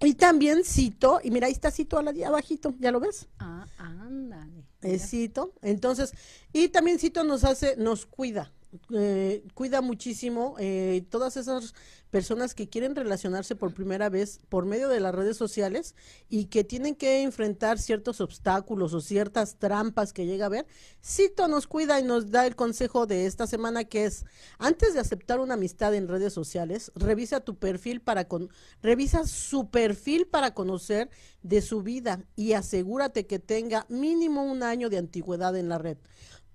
Y 0.00 0.14
también 0.14 0.62
cito, 0.64 1.20
y 1.24 1.32
mira, 1.32 1.48
ahí 1.48 1.52
está 1.52 1.72
cito 1.72 1.98
a 1.98 2.02
la 2.02 2.12
abajito, 2.28 2.72
¿ya 2.78 2.92
lo 2.92 3.00
ves? 3.00 3.26
Ah, 3.40 3.66
ándale. 3.78 4.64
Es 4.80 5.10
cito. 5.10 5.54
Entonces, 5.60 6.12
y 6.52 6.68
también 6.68 7.00
cito 7.00 7.24
nos 7.24 7.42
hace, 7.42 7.76
nos 7.76 8.06
cuida, 8.06 8.52
eh, 8.94 9.44
cuida 9.54 9.80
muchísimo 9.80 10.54
eh, 10.58 11.04
todas 11.08 11.38
esas 11.38 11.74
personas 12.10 12.54
que 12.54 12.68
quieren 12.68 12.94
relacionarse 12.94 13.54
por 13.54 13.72
primera 13.72 14.08
vez 14.08 14.40
por 14.48 14.66
medio 14.66 14.88
de 14.88 15.00
las 15.00 15.14
redes 15.14 15.36
sociales 15.36 15.94
y 16.28 16.46
que 16.46 16.64
tienen 16.64 16.94
que 16.94 17.22
enfrentar 17.22 17.78
ciertos 17.78 18.20
obstáculos 18.20 18.94
o 18.94 19.00
ciertas 19.00 19.56
trampas 19.56 20.12
que 20.12 20.26
llega 20.26 20.46
a 20.46 20.50
ver, 20.50 20.66
Cito 21.04 21.48
nos 21.48 21.66
cuida 21.66 22.00
y 22.00 22.02
nos 22.02 22.30
da 22.30 22.46
el 22.46 22.56
consejo 22.56 23.06
de 23.06 23.26
esta 23.26 23.46
semana 23.46 23.84
que 23.84 24.04
es, 24.04 24.24
antes 24.58 24.94
de 24.94 25.00
aceptar 25.00 25.40
una 25.40 25.54
amistad 25.54 25.94
en 25.94 26.08
redes 26.08 26.32
sociales, 26.32 26.92
revisa 26.94 27.40
tu 27.40 27.56
perfil 27.56 28.00
para 28.00 28.26
con, 28.26 28.50
revisa 28.82 29.26
su 29.26 29.70
perfil 29.70 30.26
para 30.26 30.54
conocer 30.54 31.10
de 31.42 31.62
su 31.62 31.82
vida 31.82 32.24
y 32.36 32.52
asegúrate 32.52 33.26
que 33.26 33.38
tenga 33.38 33.86
mínimo 33.88 34.44
un 34.44 34.62
año 34.62 34.90
de 34.90 34.98
antigüedad 34.98 35.56
en 35.56 35.68
la 35.68 35.78
red. 35.78 35.98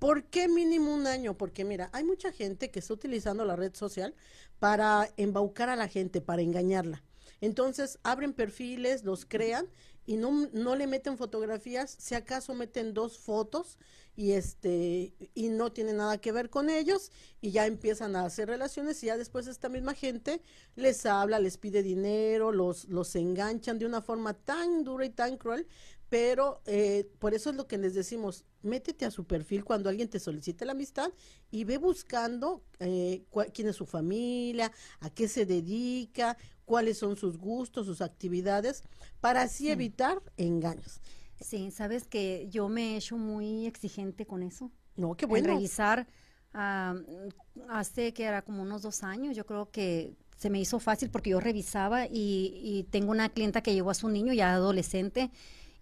¿Por 0.04 0.26
qué 0.26 0.50
mínimo 0.50 0.94
un 0.94 1.08
año? 1.08 1.38
Porque 1.38 1.64
mira, 1.64 1.90
hay 1.94 2.04
mucha 2.04 2.34
gente 2.34 2.70
que 2.70 2.80
está 2.80 2.94
utilizando 2.94 3.46
la 3.46 3.56
red 3.56 3.74
social 3.74 4.14
para 4.60 5.10
embaucar 5.16 5.70
a 5.70 5.78
la 5.78 5.88
gente, 5.88 6.20
para 6.20 6.42
engañarla. 6.42 7.02
Entonces 7.40 8.00
abren 8.04 8.34
perfiles, 8.34 9.06
los 9.06 9.26
crean 9.26 9.66
y 10.06 10.18
no, 10.18 10.50
no 10.52 10.76
le 10.76 10.88
meten 10.88 11.18
fotografías, 11.18 11.96
si 11.98 12.16
acaso 12.16 12.54
meten 12.54 12.94
dos 12.94 13.18
fotos 13.18 13.78
y 14.16 14.34
este 14.34 15.14
y 15.34 15.50
no 15.50 15.72
tiene 15.72 15.94
nada 15.94 16.20
que 16.20 16.32
ver 16.32 16.50
con 16.50 16.70
ellos 16.70 17.12
y 17.42 17.52
ya 17.52 17.66
empiezan 17.66 18.16
a 18.16 18.26
hacer 18.26 18.50
relaciones 18.50 19.02
y 19.04 19.08
ya 19.08 19.18
después 19.18 19.48
esta 19.48 19.70
misma 19.70 19.94
gente 19.94 20.42
les 20.76 21.06
habla, 21.06 21.40
les 21.40 21.58
pide 21.58 21.82
dinero, 21.82 22.52
los 22.52 22.90
los 22.90 23.16
enganchan 23.16 23.80
de 23.80 23.86
una 23.86 24.02
forma 24.02 24.34
tan 24.34 24.84
dura 24.84 25.06
y 25.06 25.10
tan 25.10 25.38
cruel, 25.38 25.66
pero 26.14 26.62
eh, 26.68 27.10
por 27.18 27.34
eso 27.34 27.50
es 27.50 27.56
lo 27.56 27.66
que 27.66 27.80
les 27.80 27.96
decimos, 27.96 28.46
métete 28.62 29.04
a 29.04 29.10
su 29.10 29.26
perfil 29.26 29.64
cuando 29.64 29.90
alguien 29.90 30.08
te 30.08 30.20
solicite 30.20 30.64
la 30.64 30.74
amistad 30.74 31.10
y 31.50 31.64
ve 31.64 31.80
buscando 31.80 32.62
eh, 32.78 33.24
quién 33.52 33.70
es 33.70 33.78
su 33.78 33.88
familia, 33.88 34.72
a 35.00 35.10
qué 35.10 35.28
se 35.28 35.48
dedica, 35.48 36.38
cuáles 36.66 37.00
son 37.00 37.16
sus 37.16 37.40
gustos, 37.40 37.88
sus 37.88 38.00
actividades, 38.00 38.84
para 39.22 39.42
así 39.42 39.72
evitar 39.72 40.22
engaños. 40.38 41.02
Sí, 41.42 41.72
sabes 41.72 42.08
que 42.08 42.48
yo 42.52 42.70
me 42.70 42.94
he 42.94 42.98
hecho 42.98 43.18
muy 43.18 43.66
exigente 43.66 44.28
con 44.28 44.44
eso. 44.44 44.70
No, 44.96 45.16
qué 45.16 45.26
bueno. 45.26 45.48
revisar, 45.48 46.06
hace 46.54 48.14
que 48.14 48.26
era 48.26 48.44
como 48.44 48.62
unos 48.62 48.84
dos 48.84 49.02
años, 49.02 49.36
yo 49.36 49.48
creo 49.48 49.72
que 49.72 50.14
se 50.38 50.50
me 50.50 50.60
hizo 50.60 50.80
fácil 50.80 51.10
porque 51.10 51.32
yo 51.32 51.40
revisaba 51.40 52.06
y, 52.06 52.86
tengo 52.92 53.12
una 53.12 53.30
clienta 53.30 53.64
que 53.64 53.74
llevó 53.74 53.90
a 53.92 53.94
su 53.94 54.10
niño 54.10 54.34
ya 54.34 54.54
adolescente 54.54 55.32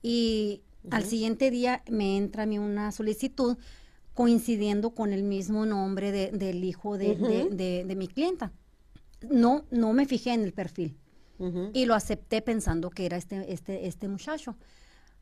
y 0.01 0.61
al 0.89 1.05
siguiente 1.05 1.51
día 1.51 1.83
me 1.89 2.17
entra 2.17 2.43
a 2.43 2.45
mí 2.45 2.57
una 2.57 2.91
solicitud 2.91 3.57
coincidiendo 4.13 4.91
con 4.91 5.13
el 5.13 5.23
mismo 5.23 5.65
nombre 5.65 6.11
del 6.11 6.63
hijo 6.63 6.97
de, 6.97 7.15
de 7.85 7.95
mi 7.95 8.07
clienta 8.07 8.51
no, 9.29 9.65
no 9.71 9.93
me 9.93 10.05
fijé 10.05 10.33
en 10.33 10.43
el 10.43 10.53
perfil. 10.53 10.97
Y 11.73 11.85
lo 11.85 11.95
acepté 11.95 12.43
pensando 12.43 12.91
que 12.91 13.03
era 13.07 13.17
este, 13.17 13.51
este, 13.51 13.87
este 13.87 14.07
muchacho. 14.07 14.55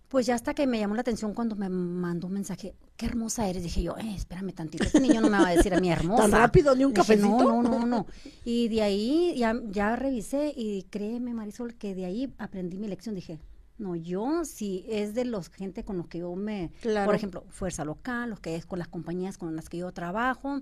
Pues 0.09 0.25
ya 0.25 0.35
hasta 0.35 0.53
que 0.53 0.67
me 0.67 0.77
llamó 0.77 0.95
la 0.95 0.99
atención 0.99 1.33
cuando 1.33 1.55
me 1.55 1.69
mandó 1.69 2.27
un 2.27 2.33
mensaje, 2.33 2.75
qué 2.97 3.05
hermosa 3.05 3.47
eres. 3.47 3.63
Dije 3.63 3.83
yo, 3.83 3.95
eh, 3.95 4.15
espérame 4.17 4.51
tantito, 4.51 4.83
este 4.83 4.99
niño 4.99 5.21
no 5.21 5.29
me 5.29 5.39
va 5.39 5.47
a 5.47 5.55
decir 5.55 5.73
a 5.73 5.79
mí 5.79 5.89
hermosa. 5.91 6.23
¿Tan 6.23 6.31
rápido, 6.33 6.75
ni 6.75 6.83
un 6.83 6.91
cafecito? 6.91 7.29
no, 7.29 7.63
no, 7.63 7.79
no, 7.79 7.85
no. 7.85 8.05
Y 8.43 8.67
de 8.67 8.81
ahí 8.81 9.33
ya, 9.37 9.57
ya 9.69 9.95
revisé 9.95 10.51
y 10.53 10.83
créeme, 10.89 11.33
Marisol, 11.33 11.75
que 11.75 11.95
de 11.95 12.03
ahí 12.03 12.33
aprendí 12.37 12.79
mi 12.79 12.89
lección. 12.89 13.15
Dije, 13.15 13.39
no, 13.79 13.95
yo 13.95 14.45
si 14.45 14.85
es 14.89 15.13
de 15.13 15.25
los 15.25 15.49
gente 15.49 15.83
con 15.83 15.97
los 15.97 16.07
que 16.07 16.19
yo 16.19 16.35
me, 16.35 16.71
por 17.05 17.15
ejemplo, 17.15 17.45
Fuerza 17.49 17.85
Local, 17.85 18.29
los 18.29 18.39
que 18.39 18.55
es 18.55 18.65
con 18.65 18.77
las 18.77 18.89
compañías 18.89 19.37
con 19.37 19.55
las 19.55 19.69
que 19.69 19.77
yo 19.77 19.91
trabajo, 19.93 20.61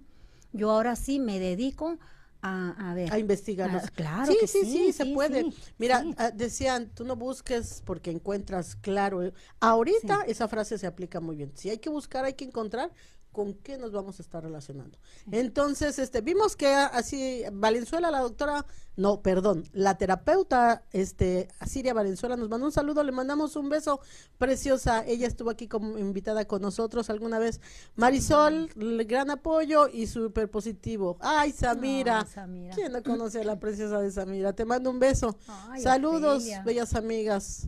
yo 0.53 0.71
ahora 0.71 0.95
sí 0.95 1.19
me 1.19 1.39
dedico 1.39 1.97
a, 2.41 2.93
ver. 2.95 3.11
A 3.11 3.19
investigarlos. 3.19 3.83
Ah, 3.85 3.91
claro. 3.93 4.31
Sí, 4.31 4.47
sí, 4.47 4.65
sí, 4.65 4.93
se 4.93 5.07
puede. 5.07 5.51
Mira, 5.77 6.05
ah, 6.17 6.31
decían, 6.31 6.89
tú 6.93 7.03
no 7.03 7.15
busques 7.15 7.81
porque 7.85 8.11
encuentras 8.11 8.75
claro. 8.75 9.33
Ahorita 9.59 10.21
esa 10.27 10.47
frase 10.47 10.77
se 10.77 10.87
aplica 10.87 11.19
muy 11.19 11.35
bien. 11.35 11.51
Si 11.55 11.69
hay 11.69 11.79
que 11.79 11.89
buscar, 11.89 12.23
hay 12.23 12.33
que 12.33 12.45
encontrar 12.45 12.91
con 13.37 13.53
qué 13.53 13.77
nos 13.77 13.91
vamos 13.91 14.17
a 14.17 14.23
estar 14.23 14.41
relacionando. 14.41 14.97
Entonces, 15.29 15.99
este, 15.99 16.21
vimos 16.21 16.55
que 16.55 16.73
así 16.73 17.43
Valenzuela, 17.53 18.09
la 18.09 18.21
doctora, 18.21 18.65
no, 18.95 19.21
perdón, 19.21 19.63
la 19.73 19.95
terapeuta, 19.95 20.81
este, 20.91 21.47
Asiria 21.59 21.93
Valenzuela 21.93 22.35
nos 22.35 22.49
mandó 22.49 22.65
un 22.65 22.71
saludo, 22.71 23.03
le 23.03 23.11
mandamos 23.11 23.55
un 23.55 23.69
beso 23.69 24.01
preciosa. 24.39 25.05
Ella 25.05 25.27
estuvo 25.27 25.51
aquí 25.51 25.67
como 25.67 25.99
invitada 25.99 26.45
con 26.45 26.63
nosotros 26.63 27.11
alguna 27.11 27.37
vez. 27.37 27.61
Marisol, 27.95 28.71
gran 29.05 29.29
apoyo 29.29 29.87
y 29.87 30.07
súper 30.07 30.49
positivo. 30.49 31.17
Ay, 31.19 31.51
Samira. 31.51 32.25
¿Quién 32.73 32.91
no 32.91 33.03
conoce 33.03 33.41
a 33.41 33.43
la 33.43 33.59
preciosa 33.59 33.99
de 33.99 34.09
Samira? 34.09 34.53
Te 34.53 34.65
mando 34.65 34.89
un 34.89 34.97
beso. 34.97 35.37
Saludos, 35.79 36.43
bellas 36.65 36.95
amigas 36.95 37.67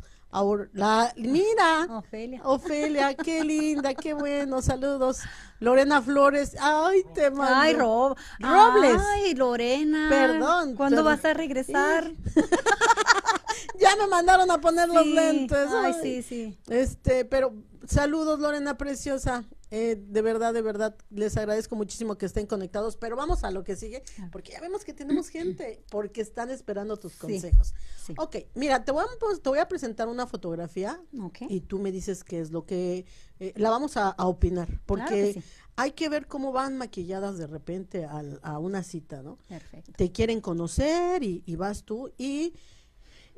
la, 0.73 1.13
mira, 1.17 1.87
Ofelia. 1.89 2.41
Ofelia, 2.43 3.13
qué 3.15 3.43
linda, 3.43 3.93
qué 3.93 4.13
bueno, 4.13 4.61
saludos. 4.61 5.19
Lorena 5.59 6.01
Flores, 6.01 6.55
ay, 6.59 7.03
te 7.13 7.31
mando. 7.31 7.55
Ay, 7.55 7.73
Rob, 7.73 8.17
Robles. 8.39 9.01
Ay, 9.13 9.33
Lorena. 9.33 10.07
Perdón. 10.09 10.75
¿Cuándo 10.75 11.03
vas 11.03 11.25
a 11.25 11.33
regresar? 11.33 12.13
ya 13.79 13.95
me 13.95 14.07
mandaron 14.07 14.49
a 14.51 14.61
poner 14.61 14.87
los 14.87 15.05
lentes. 15.05 15.67
Ay, 15.73 15.95
sí, 16.01 16.21
sí. 16.21 16.57
Este, 16.67 17.25
pero 17.25 17.53
saludos, 17.87 18.39
Lorena 18.39 18.77
Preciosa. 18.77 19.43
Eh, 19.71 19.97
de 19.99 20.21
verdad, 20.21 20.53
de 20.53 20.61
verdad, 20.61 20.95
les 21.11 21.37
agradezco 21.37 21.75
muchísimo 21.75 22.17
que 22.17 22.25
estén 22.25 22.47
conectados, 22.47 22.97
pero 22.97 23.15
vamos 23.15 23.43
a 23.43 23.51
lo 23.51 23.63
que 23.63 23.75
sigue, 23.75 24.03
porque 24.31 24.53
ya 24.53 24.61
vemos 24.61 24.83
que 24.83 24.93
tenemos 24.93 25.29
gente, 25.29 25.83
porque 25.91 26.21
están 26.21 26.49
esperando 26.49 26.97
tus 26.97 27.15
consejos. 27.15 27.73
Ok, 28.17 28.37
mira, 28.55 28.83
te 28.83 28.91
voy, 28.91 29.03
a, 29.03 29.37
te 29.39 29.49
voy 29.49 29.59
a 29.59 29.67
presentar 29.67 30.07
una 30.07 30.25
fotografía 30.25 30.99
y 31.47 31.61
tú 31.61 31.77
me 31.77 31.91
dices 31.91 32.23
qué 32.23 32.39
es 32.39 32.51
lo 32.51 32.65
que 32.65 33.05
eh, 33.39 33.53
la 33.57 33.69
vamos 33.69 33.95
a, 33.97 34.15
opinar, 34.17 34.81
porque 34.85 35.41
hay 35.75 35.91
que 35.91 36.09
ver 36.09 36.27
cómo 36.27 36.51
van 36.51 36.77
maquilladas 36.77 37.37
de 37.37 37.47
repente 37.47 38.05
a, 38.05 38.57
una 38.57 38.83
cita, 38.83 39.21
¿no? 39.21 39.37
Perfecto. 39.47 39.91
Te 39.95 40.11
quieren 40.11 40.41
conocer 40.41 41.23
y, 41.23 41.43
y 41.45 41.55
vas 41.55 41.83
tú 41.83 42.11
y 42.17 42.53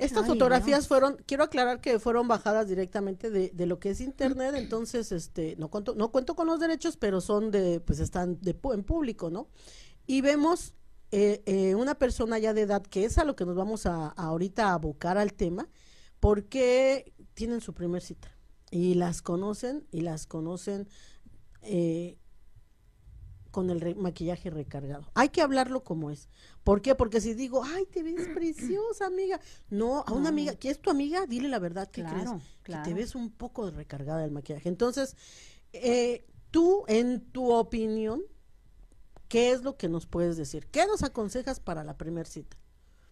estas 0.06 0.26
fotografías 0.26 0.88
fueron, 0.88 1.18
quiero 1.26 1.44
aclarar 1.44 1.80
que 1.80 2.00
fueron 2.00 2.28
bajadas 2.28 2.68
directamente 2.68 3.30
de, 3.30 3.52
de, 3.54 3.66
lo 3.66 3.80
que 3.80 3.92
es 3.92 4.02
internet, 4.02 4.56
entonces 4.56 5.12
este 5.12 5.56
no 5.58 5.70
cuento, 5.70 5.96
no 5.96 6.12
cuento 6.12 6.36
con 6.36 6.48
los 6.48 6.60
derechos, 6.60 6.98
pero 6.98 7.22
son 7.22 7.52
de, 7.52 7.80
pues 7.80 8.00
están 8.00 8.40
de, 8.42 8.58
en 8.74 8.84
público, 8.84 9.30
¿no? 9.30 9.48
Y 10.08 10.22
vemos 10.22 10.74
eh, 11.12 11.44
eh, 11.46 11.76
una 11.76 11.96
persona 11.96 12.40
ya 12.40 12.54
de 12.54 12.62
edad, 12.62 12.82
que 12.84 13.06
es 13.06 13.18
a 13.18 13.26
lo 13.26 13.36
que 13.36 13.46
nos 13.46 13.56
vamos 13.56 13.86
a, 13.86 14.08
ahorita 14.08 14.70
a 14.70 14.74
abocar 14.74 15.18
al 15.18 15.34
tema, 15.34 15.70
porque 16.20 17.14
tienen 17.34 17.62
su 17.62 17.74
primer 17.74 18.02
cita 18.02 18.36
y 18.72 18.94
las 18.94 19.22
conocen 19.22 19.86
y 19.92 20.02
las 20.02 20.26
conocen 20.26 20.88
eh, 21.62 22.18
con 23.52 23.70
el 23.70 23.96
maquillaje 23.96 24.50
recargado. 24.50 25.06
Hay 25.14 25.30
que 25.30 25.42
hablarlo 25.42 25.84
como 25.84 26.10
es. 26.10 26.30
¿Por 26.64 26.82
qué? 26.82 26.96
Porque 26.96 27.22
si 27.22 27.34
digo, 27.34 27.64
ay, 27.64 27.86
te 27.86 28.02
ves 28.02 28.28
preciosa, 28.34 29.06
amiga. 29.06 29.40
No, 29.70 30.04
a 30.08 30.14
una 30.14 30.30
amiga, 30.30 30.56
que 30.56 30.70
es 30.70 30.82
tu 30.82 30.90
amiga, 30.90 31.26
dile 31.28 31.50
la 31.50 31.60
verdad 31.60 31.90
que 31.90 32.04
crees. 32.04 32.30
Que 32.64 32.76
te 32.84 32.94
ves 32.94 33.14
un 33.14 33.30
poco 33.30 33.70
recargada 33.70 34.22
del 34.22 34.32
maquillaje. 34.32 34.70
Entonces, 34.70 35.16
eh, 35.74 36.26
tú, 36.50 36.86
en 36.88 37.20
tu 37.20 37.52
opinión, 37.52 38.22
¿qué 39.28 39.52
es 39.52 39.64
lo 39.64 39.78
que 39.78 39.90
nos 39.90 40.08
puedes 40.08 40.38
decir? 40.38 40.68
¿Qué 40.68 40.86
nos 40.88 41.04
aconsejas 41.04 41.60
para 41.60 41.84
la 41.84 41.98
primera 41.98 42.30
cita? 42.30 42.58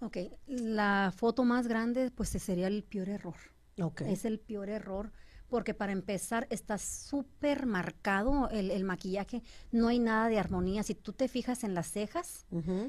Ok, 0.01 0.17
la 0.47 1.13
foto 1.15 1.43
más 1.43 1.67
grande, 1.67 2.09
pues 2.11 2.29
sería 2.29 2.67
el 2.67 2.83
peor 2.83 3.09
error. 3.09 3.35
Okay. 3.77 4.11
Es 4.11 4.25
el 4.25 4.39
peor 4.39 4.69
error 4.69 5.11
porque 5.49 5.73
para 5.73 5.91
empezar 5.91 6.47
está 6.49 6.77
súper 6.77 7.65
marcado 7.65 8.49
el, 8.49 8.83
maquillaje, 8.83 9.41
no 9.71 9.87
hay 9.87 9.99
nada 9.99 10.29
de 10.29 10.39
armonía. 10.39 10.83
Si 10.83 10.95
tú 10.95 11.13
te 11.13 11.27
fijas 11.27 11.63
en 11.63 11.73
las 11.73 11.91
cejas, 11.91 12.45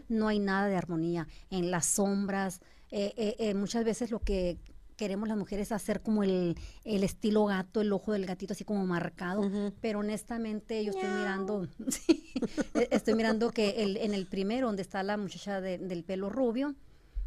no 0.09 0.29
hay 0.29 0.39
nada 0.39 0.69
de 0.69 0.77
armonía. 0.77 1.27
En 1.51 1.71
las 1.71 1.87
sombras, 1.87 2.61
eh, 2.91 3.13
eh, 3.17 3.37
eh, 3.39 3.55
muchas 3.55 3.85
veces 3.85 4.11
lo 4.11 4.19
que 4.21 4.59
queremos 4.97 5.29
las 5.29 5.39
mujeres 5.39 5.69
es 5.69 5.73
hacer 5.73 6.03
como 6.03 6.23
el, 6.23 6.57
estilo 6.85 7.47
gato, 7.47 7.81
el 7.81 7.91
ojo 7.93 8.13
del 8.13 8.27
gatito 8.27 8.53
así 8.53 8.65
como 8.65 8.85
marcado, 8.85 9.51
pero 9.81 10.01
honestamente 10.01 10.85
yo 10.85 10.91
estoy 10.91 11.09
mirando, 11.09 11.67
estoy 12.91 13.15
mirando 13.15 13.51
que 13.51 13.83
el, 13.83 13.97
en 13.97 14.13
el 14.13 14.27
primero, 14.27 14.67
donde 14.67 14.83
está 14.83 15.03
la 15.03 15.17
muchacha 15.17 15.63
del 15.63 16.05
pelo 16.05 16.29
rubio, 16.29 16.75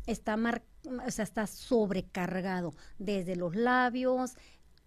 está 0.05 0.35
o 0.35 1.11
sea, 1.11 1.23
está 1.23 1.47
sobrecargado 1.47 2.73
desde 2.99 3.35
los 3.35 3.55
labios, 3.55 4.35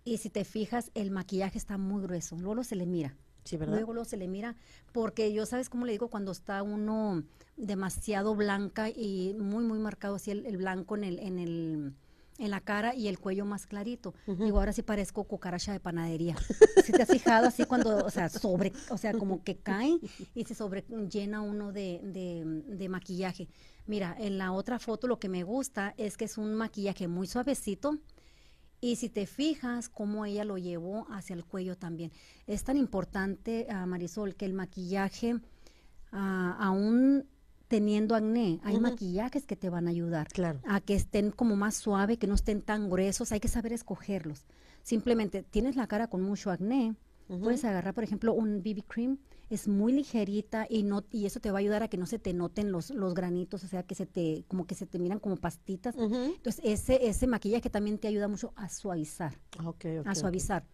y 0.07 0.19
si 0.19 0.31
te 0.31 0.45
fijas, 0.45 0.93
el 0.95 1.11
maquillaje 1.11 1.59
está 1.59 1.77
muy 1.77 2.01
grueso. 2.01 2.37
Luego 2.37 2.63
se 2.63 2.77
le 2.77 2.87
mira. 2.87 3.17
Sí, 3.45 3.57
¿verdad? 3.57 3.75
Luego, 3.75 3.93
luego 3.93 4.09
se 4.09 4.17
le 4.17 4.29
mira, 4.29 4.57
porque 4.93 5.33
yo, 5.33 5.47
¿sabes 5.47 5.69
cómo 5.69 5.85
le 5.85 5.93
digo? 5.93 6.09
Cuando 6.09 6.33
está 6.33 6.63
uno 6.63 7.25
demasiado 7.57 8.35
blanca 8.35 8.89
y 8.89 9.35
muy, 9.39 9.65
muy 9.65 9.79
marcado 9.79 10.15
así 10.17 10.31
el, 10.31 10.57
blanco 10.57 10.97
en 10.97 11.05
el, 11.05 11.19
en 11.19 11.39
el 11.39 11.95
en 12.39 12.51
la 12.51 12.61
cara 12.61 12.95
y 12.95 13.09
el 13.09 13.19
cuello 13.19 13.45
más 13.45 13.67
clarito. 13.67 14.15
Digo, 14.27 14.59
ahora 14.59 14.73
sí 14.73 14.83
parezco 14.83 15.25
cucaracha 15.25 15.73
de 15.73 15.81
panadería. 15.81 16.37
si 16.85 16.93
te 16.93 17.03
has 17.03 17.09
fijado 17.09 17.49
así 17.49 17.65
cuando, 17.65 18.05
o 18.05 18.11
sea, 18.11 18.29
sobre, 18.29 18.73
o 18.91 18.99
sea, 18.99 19.13
como 19.15 19.43
que 19.43 19.57
cae 19.57 19.99
y 20.35 20.45
se 20.45 20.55
sobre 20.55 20.85
llena 21.11 21.41
uno 21.41 21.73
de, 21.73 22.01
de, 22.03 22.45
de, 22.67 22.89
maquillaje. 22.89 23.49
Mira, 23.87 24.15
en 24.19 24.39
la 24.39 24.53
otra 24.53 24.79
foto 24.79 25.07
lo 25.07 25.19
que 25.19 25.29
me 25.29 25.45
gusta 25.45 25.95
es 25.97 26.17
que 26.17 26.27
es 26.27 26.37
un 26.37 26.55
maquillaje 26.55 27.09
muy 27.09 27.27
suavecito, 27.27 27.99
y 28.81 28.97
si 28.97 29.09
te 29.09 29.27
fijas 29.27 29.89
cómo 29.89 30.25
ella 30.25 30.45
lo 30.45 30.59
llevó 30.59 31.07
hacia 31.11 31.35
el 31.35 31.45
cuello 31.45 31.77
también. 31.77 32.13
Es 32.47 32.65
tan 32.65 32.77
importante, 32.77 33.67
uh, 33.71 33.87
Marisol, 33.87 34.35
que 34.35 34.45
el 34.45 34.53
maquillaje, 34.53 35.41
ah, 36.13 36.57
aún 36.61 37.27
teniendo 37.69 38.15
acné, 38.15 38.61
hay 38.63 38.79
maquillajes 38.79 39.45
que 39.45 39.57
te 39.57 39.69
van 39.71 39.89
a 39.89 39.91
ayudar 39.91 40.29
claro. 40.29 40.61
a 40.67 40.81
que 40.81 40.95
estén 40.95 41.33
como 41.33 41.57
más 41.57 41.75
suave, 41.75 42.17
que 42.17 42.29
no 42.29 42.35
estén 42.35 42.63
tan 42.63 42.89
gruesos, 42.89 43.33
hay 43.33 43.41
que 43.41 43.49
saber 43.49 43.73
escogerlos. 43.73 44.47
Simplemente 44.83 45.43
tienes 45.43 45.75
la 45.75 45.89
cara 45.89 46.07
con 46.07 46.23
mucho 46.23 46.53
acné, 46.53 46.95
Puedes 47.29 47.65
agarrar, 47.65 47.93
por 47.93 48.05
ejemplo, 48.05 48.33
un 48.35 48.63
BB 48.63 48.85
cream, 48.87 49.19
es 49.51 49.67
muy 49.67 49.93
ligerita 49.93 50.67
y 50.69 50.85
no 50.85 51.05
y 51.11 51.27
eso 51.27 51.41
te 51.41 51.51
va 51.51 51.59
a 51.59 51.61
ayudar 51.61 51.83
a 51.83 51.89
que 51.89 51.97
no 51.97 52.07
se 52.07 52.19
te 52.19 52.33
noten 52.33 52.71
los, 52.71 52.91
los 52.91 53.15
granitos, 53.15 53.65
o 53.65 53.69
sea, 53.69 53.83
que 53.83 53.95
se 53.95 54.07
te 54.07 54.45
como 54.47 54.67
que 54.67 54.75
se 54.75 54.87
te 54.87 54.99
miran 54.99 55.19
como 55.19 55.37
pastitas. 55.37 55.97
Entonces, 55.97 56.61
ese 56.65 57.09
ese 57.09 57.27
maquillaje 57.27 57.69
también 57.69 57.99
te 57.99 58.09
ayuda 58.09 58.29
mucho 58.29 58.53
a 58.55 58.69
suavizar. 58.69 59.39
a 60.05 60.15
suavizar. 60.15 60.65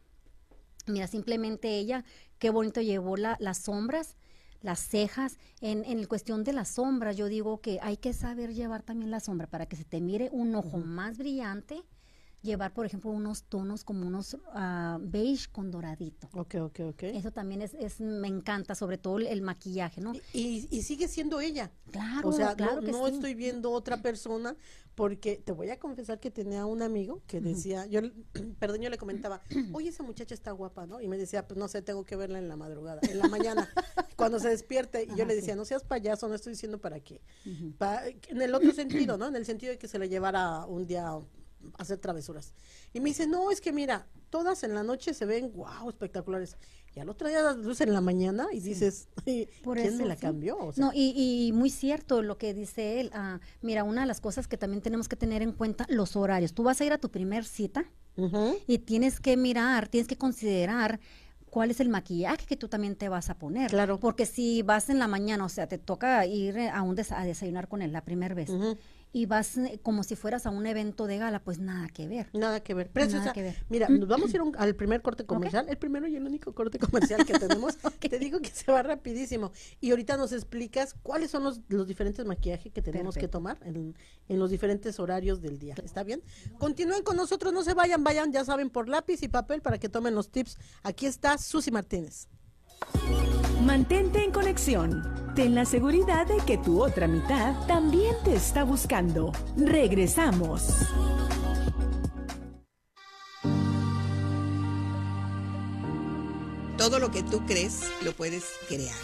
Mira, 0.87 1.07
simplemente 1.07 1.79
ella, 1.79 2.05
qué 2.39 2.51
bonito 2.51 2.81
llevó 2.81 3.17
la, 3.17 3.37
las 3.41 3.59
sombras 3.59 4.17
las 4.63 4.81
cejas. 4.81 5.39
En, 5.61 5.85
en 5.85 6.05
cuestión 6.05 6.45
de 6.45 6.53
las 6.53 6.69
sombras, 6.69 7.17
yo 7.17 7.27
digo 7.27 7.61
que 7.61 7.79
hay 7.83 7.97
que 7.97 8.13
saber 8.13 8.55
llevar 8.55 8.83
también 8.83 9.11
la 9.11 9.21
sombra 9.21 9.47
para 9.47 9.67
que 9.67 9.77
se 9.77 9.85
te 9.85 10.01
mire 10.01 10.29
un 10.33 10.55
ojo 10.55 10.79
más 10.79 11.19
brillante 11.19 11.83
llevar, 12.43 12.73
por 12.75 12.87
ejemplo, 12.87 13.11
unos 13.11 13.45
tonos 13.45 13.85
como 13.85 14.07
unos 14.07 14.35
uh, 14.35 14.99
beige 15.01 15.49
con 15.51 15.71
doradito. 15.71 16.29
Ok, 16.35 16.57
ok, 16.57 16.81
ok. 16.91 17.03
Eso 17.05 17.31
también 17.31 17.63
es, 17.63 17.75
es 17.75 18.01
me 18.01 18.29
encanta, 18.29 18.75
sobre 18.75 18.99
todo 18.99 19.19
el, 19.19 19.43
maquillaje, 19.43 20.01
¿no? 20.01 20.13
Y, 20.33 20.69
y, 20.71 20.83
sigue 20.83 21.09
siendo 21.09 21.41
ella. 21.41 21.71
Claro, 21.91 22.29
O 22.29 22.33
sea, 22.33 22.55
claro 22.55 22.81
no, 22.81 22.83
que 22.83 22.93
no 22.93 23.07
estoy 23.07 23.35
viendo 23.35 23.71
otra 23.71 24.03
persona 24.03 24.57
porque 24.95 25.37
te 25.37 25.53
voy 25.53 25.71
a 25.71 25.79
confesar 25.79 26.21
que 26.21 26.31
tenía 26.31 26.67
un 26.67 26.83
amigo 26.83 27.23
que 27.27 27.41
decía, 27.41 27.87
yo, 27.87 28.01
perdón, 28.59 28.81
yo 28.81 28.91
le 28.91 28.99
comentaba, 28.99 29.41
oye, 29.73 29.89
esa 29.89 30.03
muchacha 30.03 30.35
está 30.35 30.53
guapa, 30.53 30.87
¿no? 30.87 31.01
Y 31.01 31.09
me 31.09 31.17
decía, 31.17 31.47
pues 31.47 31.59
no 31.59 31.69
sé, 31.69 31.83
tengo 31.83 32.05
que 32.05 32.17
verla 32.17 32.39
en 32.39 32.49
la 32.49 32.57
madrugada, 32.57 33.01
en 33.03 33.19
la 33.19 33.29
mañana, 33.29 33.69
cuando 34.17 34.39
se 34.39 34.49
despierte. 34.49 35.05
Y 35.05 35.17
yo 35.17 35.25
le 35.25 35.35
decía, 35.35 35.57
no 35.57 35.65
seas 35.65 35.85
payaso, 35.85 36.29
no 36.29 36.35
estoy 36.35 36.53
diciendo 36.53 36.81
para 36.81 37.01
qué. 37.01 37.21
en 37.45 38.43
el 38.43 38.55
otro 38.55 38.73
sentido, 38.73 39.17
¿no? 39.17 39.29
En 39.29 39.37
el 39.37 39.47
sentido 39.47 39.73
de 39.73 39.79
que 39.79 39.89
se 39.89 39.99
le 39.99 40.09
llevara 40.09 40.67
un 40.67 40.87
día 40.87 41.19
hacer 41.79 41.99
travesuras. 41.99 42.55
Y 42.93 43.01
me 43.01 43.11
dice, 43.11 43.27
no, 43.27 43.51
es 43.51 43.61
que 43.61 43.73
mira, 43.73 44.07
todas 44.31 44.63
en 44.65 44.75
la 44.75 44.83
noche 44.83 45.15
se 45.15 45.27
ven, 45.27 45.53
wow, 45.55 45.89
espectaculares. 45.89 46.57
Y 46.95 47.01
al 47.01 47.09
otro 47.09 47.29
día 47.29 47.43
las 47.43 47.57
luces 47.57 47.87
en 47.87 47.95
la 47.95 48.01
mañana 48.01 48.49
y 48.53 48.61
dices, 48.61 49.09
Por 49.65 49.79
¿quién 49.79 49.97
me 49.97 50.05
la 50.05 50.17
cambió? 50.17 50.73
no, 50.77 50.93
y, 50.93 51.15
y, 51.17 51.53
muy 51.53 51.71
cierto 51.71 52.23
lo 52.23 52.37
que 52.39 52.53
dice 52.53 53.01
él. 53.01 53.11
Ah, 53.15 53.41
mira, 53.63 53.85
una 53.85 54.03
de 54.03 54.07
las 54.07 54.21
cosas 54.21 54.47
que 54.49 54.57
también 54.57 54.83
tenemos 54.83 55.09
que 55.09 55.17
tener 55.17 55.43
en 55.43 55.53
cuenta, 55.53 55.87
los 55.89 56.17
horarios. 56.17 56.53
Tú 56.53 56.63
vas 56.63 56.81
a 56.81 56.85
ir 56.85 56.93
a 56.93 56.99
tu 56.99 57.11
primer 57.11 57.45
cita 57.45 57.85
y 58.67 58.79
tienes 58.79 59.21
que 59.21 59.37
mirar, 59.39 59.89
tienes 59.89 60.07
que 60.07 60.19
considerar 60.19 61.01
cuál 61.49 61.71
es 61.71 61.81
el 61.81 61.89
maquillaje 61.89 62.47
que 62.47 62.57
tú 62.57 62.69
también 62.69 62.97
te 62.97 63.09
vas 63.09 63.31
a 63.31 63.39
poner. 63.39 63.71
Claro. 63.71 63.99
Porque 63.99 64.27
si 64.27 64.63
vas 64.63 64.91
en 64.91 64.99
la 64.99 65.09
mañana, 65.09 65.45
o 65.45 65.49
sea, 65.49 65.67
te 65.67 65.79
toca 65.79 66.25
ir 66.27 66.59
a, 66.59 66.83
un 66.83 66.99
a 66.99 67.25
desayunar 67.25 67.69
con 67.69 67.83
él 67.83 67.93
la 67.93 68.05
primera 68.05 68.35
vez 68.35 68.51
y 69.13 69.27
vas 69.27 69.57
eh, 69.59 69.79
como 69.83 70.03
si 70.03 70.17
fueras 70.17 70.47
a 70.47 70.51
un 70.51 70.67
evento 70.67 71.07
de 71.07 71.19
gala, 71.19 71.41
pues 71.41 71.59
nada 71.59 71.89
que 71.89 72.09
ver. 72.09 72.29
Nada 72.33 72.63
que 72.63 72.75
ver. 72.75 72.91
Nada 72.95 73.33
que 73.33 73.43
ver. 73.43 73.57
Mira, 73.69 73.89
nos 73.89 74.09
vamos 74.09 74.33
a 74.33 74.37
ir 74.37 74.43
al 74.57 74.75
primer 74.75 75.03
corte 75.03 75.25
comercial, 75.27 75.67
el 75.69 75.77
primero 75.77 76.07
y 76.07 76.17
el 76.17 76.25
único 76.25 76.55
corte 76.55 76.79
comercial 76.79 77.25
que 77.27 77.35
tenemos. 77.39 77.77
Te 78.01 78.19
digo 78.19 78.41
que 78.41 78.51
se 78.51 78.71
va 78.73 78.83
rapidísimo. 78.83 79.53
Y 79.81 79.91
ahorita 79.91 80.17
nos 80.17 80.33
explicas 80.33 80.95
cuáles 81.03 81.31
son 81.31 81.45
los, 81.45 81.61
los 81.69 81.87
diferentes 81.87 82.25
maquillajes 82.25 82.73
que 82.73 82.83
tenemos 82.83 83.15
que 83.17 83.29
tomar 83.29 83.59
en, 83.65 83.95
en, 84.29 84.39
los 84.39 84.51
diferentes 84.51 84.99
horarios 84.99 85.41
del 85.41 85.59
día. 85.59 85.75
¿Está 85.85 86.03
bien? 86.03 86.23
Continúen 86.59 87.03
con 87.03 87.17
nosotros, 87.17 87.53
no 87.53 87.63
se 87.63 87.75
vayan, 87.75 88.03
vayan, 88.05 88.33
ya 88.33 88.45
saben, 88.45 88.71
por 88.71 88.89
lápiz 88.89 89.23
y 89.23 89.29
papel 89.29 89.63
para 89.63 89.79
que 89.79 89.89
tomen 89.89 90.15
los 90.15 90.31
tips. 90.31 90.59
Aquí 90.83 91.07
está 91.07 91.39
Susy 91.39 91.71
Martínez. 91.71 92.29
Mantente 93.65 94.25
en 94.25 94.33
conexión. 94.33 95.33
Ten 95.37 95.55
la 95.55 95.65
seguridad 95.65 96.27
de 96.27 96.39
que 96.39 96.59
tu 96.59 96.83
otra 96.83 97.07
mitad 97.07 97.55
también 97.69 98.17
te 98.25 98.35
está 98.35 98.65
buscando. 98.65 99.31
Regresamos. 99.57 100.65
Todo 106.77 106.99
lo 106.99 107.13
que 107.13 107.23
tú 107.23 107.47
crees 107.47 107.83
lo 108.05 108.13
puedes 108.13 108.45
crear. 108.67 108.97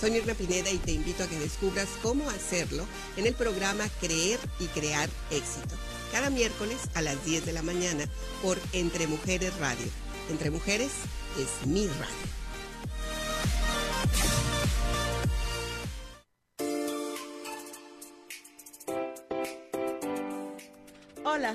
Soy 0.00 0.16
Irma 0.16 0.34
Pineda 0.34 0.70
y 0.70 0.78
te 0.78 0.90
invito 0.90 1.22
a 1.22 1.28
que 1.28 1.38
descubras 1.38 1.88
cómo 2.02 2.28
hacerlo 2.30 2.84
en 3.16 3.28
el 3.28 3.34
programa 3.34 3.84
Creer 4.00 4.40
y 4.58 4.66
Crear 4.66 5.08
Éxito. 5.30 5.76
Cada 6.10 6.30
miércoles 6.30 6.78
a 6.94 7.00
las 7.00 7.24
10 7.24 7.46
de 7.46 7.52
la 7.52 7.62
mañana 7.62 8.06
por 8.42 8.58
Entre 8.72 9.06
Mujeres 9.06 9.56
Radio. 9.60 9.86
Entre 10.30 10.50
Mujeres 10.50 10.90
es 11.38 11.66
mi 11.68 11.86
radio. 11.86 12.43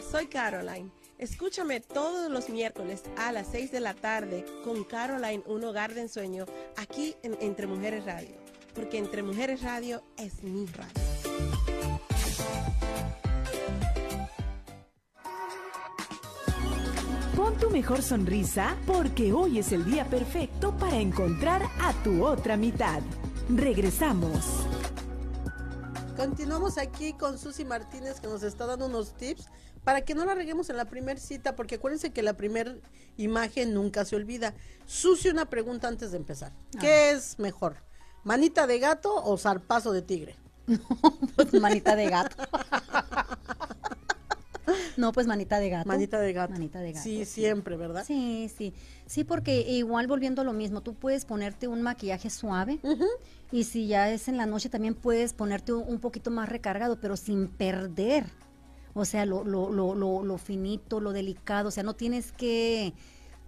Soy 0.02 0.28
Caroline. 0.28 0.90
Escúchame 1.18 1.82
todos 1.82 2.32
los 2.32 2.50
miércoles 2.50 3.04
a 3.18 3.32
las 3.32 3.48
6 3.52 3.72
de 3.72 3.80
la 3.82 3.94
tarde 3.94 4.46
con 4.64 4.84
Caroline, 4.86 5.44
un 5.46 5.64
hogar 5.64 5.94
de 5.94 6.02
ensueño, 6.02 6.46
aquí 6.78 7.16
en 7.24 7.38
Entre 7.42 7.68
Mujeres 7.68 8.06
Radio. 8.06 8.36
Porque 8.74 8.98
Entre 8.98 9.22
Mujeres 9.22 9.62
Radio 9.62 10.02
es 10.18 10.44
mi 10.44 10.66
radio. 10.68 10.94
Pon 17.36 17.58
tu 17.58 17.70
mejor 17.70 18.02
sonrisa 18.02 18.78
porque 18.86 19.34
hoy 19.34 19.60
es 19.60 19.72
el 19.72 19.84
día 19.86 20.06
perfecto 20.06 20.76
para 20.78 20.98
encontrar 21.00 21.64
a 21.82 21.94
tu 22.04 22.26
otra 22.26 22.56
mitad. 22.56 23.02
Regresamos. 23.50 24.69
Continuamos 26.20 26.78
aquí 26.78 27.14
con 27.14 27.40
Susy 27.40 27.64
Martínez 27.64 28.20
que 28.20 28.28
nos 28.28 28.44
está 28.44 28.66
dando 28.66 28.88
unos 28.88 29.16
tips 29.16 29.46
para 29.86 30.02
que 30.02 30.14
no 30.14 30.26
la 30.26 30.36
reguemos 30.36 30.70
en 30.70 30.76
la 30.76 30.84
primera 30.84 31.18
cita, 31.18 31.56
porque 31.56 31.76
acuérdense 31.76 32.12
que 32.12 32.22
la 32.22 32.34
primera 32.34 32.76
imagen 33.16 33.74
nunca 33.74 34.04
se 34.04 34.18
olvida. 34.18 34.54
Susy, 34.86 35.30
una 35.30 35.50
pregunta 35.50 35.88
antes 35.88 36.12
de 36.12 36.18
empezar. 36.18 36.52
¿Qué 36.78 37.12
es 37.12 37.40
mejor? 37.40 37.78
¿Manita 38.26 38.68
de 38.68 38.80
gato 38.80 39.16
o 39.16 39.38
zarpazo 39.38 39.94
de 39.94 40.02
tigre? 40.02 40.36
pues 41.38 41.54
manita 41.54 41.96
de 41.96 42.10
gato. 42.10 42.36
No, 45.00 45.14
pues 45.14 45.28
manita 45.28 45.60
de 45.60 45.70
gato. 45.70 45.88
Manita 45.88 46.20
de 46.20 46.34
gato. 46.34 46.52
Manita 46.52 46.82
de 46.82 46.92
gato. 46.92 47.04
Sí, 47.04 47.24
siempre, 47.24 47.78
¿verdad? 47.78 48.04
Sí, 48.06 48.52
sí. 48.56 48.74
Sí, 49.06 49.24
porque 49.24 49.62
igual 49.62 50.08
volviendo 50.08 50.42
a 50.42 50.46
lo 50.46 50.52
mismo, 50.52 50.82
tú 50.82 50.94
puedes 50.94 51.24
ponerte 51.24 51.70
un 51.70 51.82
maquillaje 51.82 52.30
suave 52.30 52.80
y 53.50 53.64
si 53.64 53.88
ya 53.88 54.12
es 54.12 54.28
en 54.28 54.36
la 54.36 54.46
noche 54.46 54.68
también 54.68 54.96
puedes 54.96 55.32
ponerte 55.32 55.72
un, 55.72 56.00
poquito 56.00 56.32
más 56.32 56.50
recargado, 56.50 57.00
pero 57.00 57.16
sin 57.16 57.48
perder. 57.48 58.26
O 58.94 59.06
sea, 59.06 59.26
lo, 59.26 59.46
lo, 59.46 59.72
lo, 59.72 59.96
lo, 59.96 60.38
finito, 60.38 61.00
lo 61.00 61.14
delicado. 61.14 61.70
O 61.70 61.72
sea, 61.72 61.84
no 61.84 61.94
tienes 61.94 62.34
que 62.34 62.94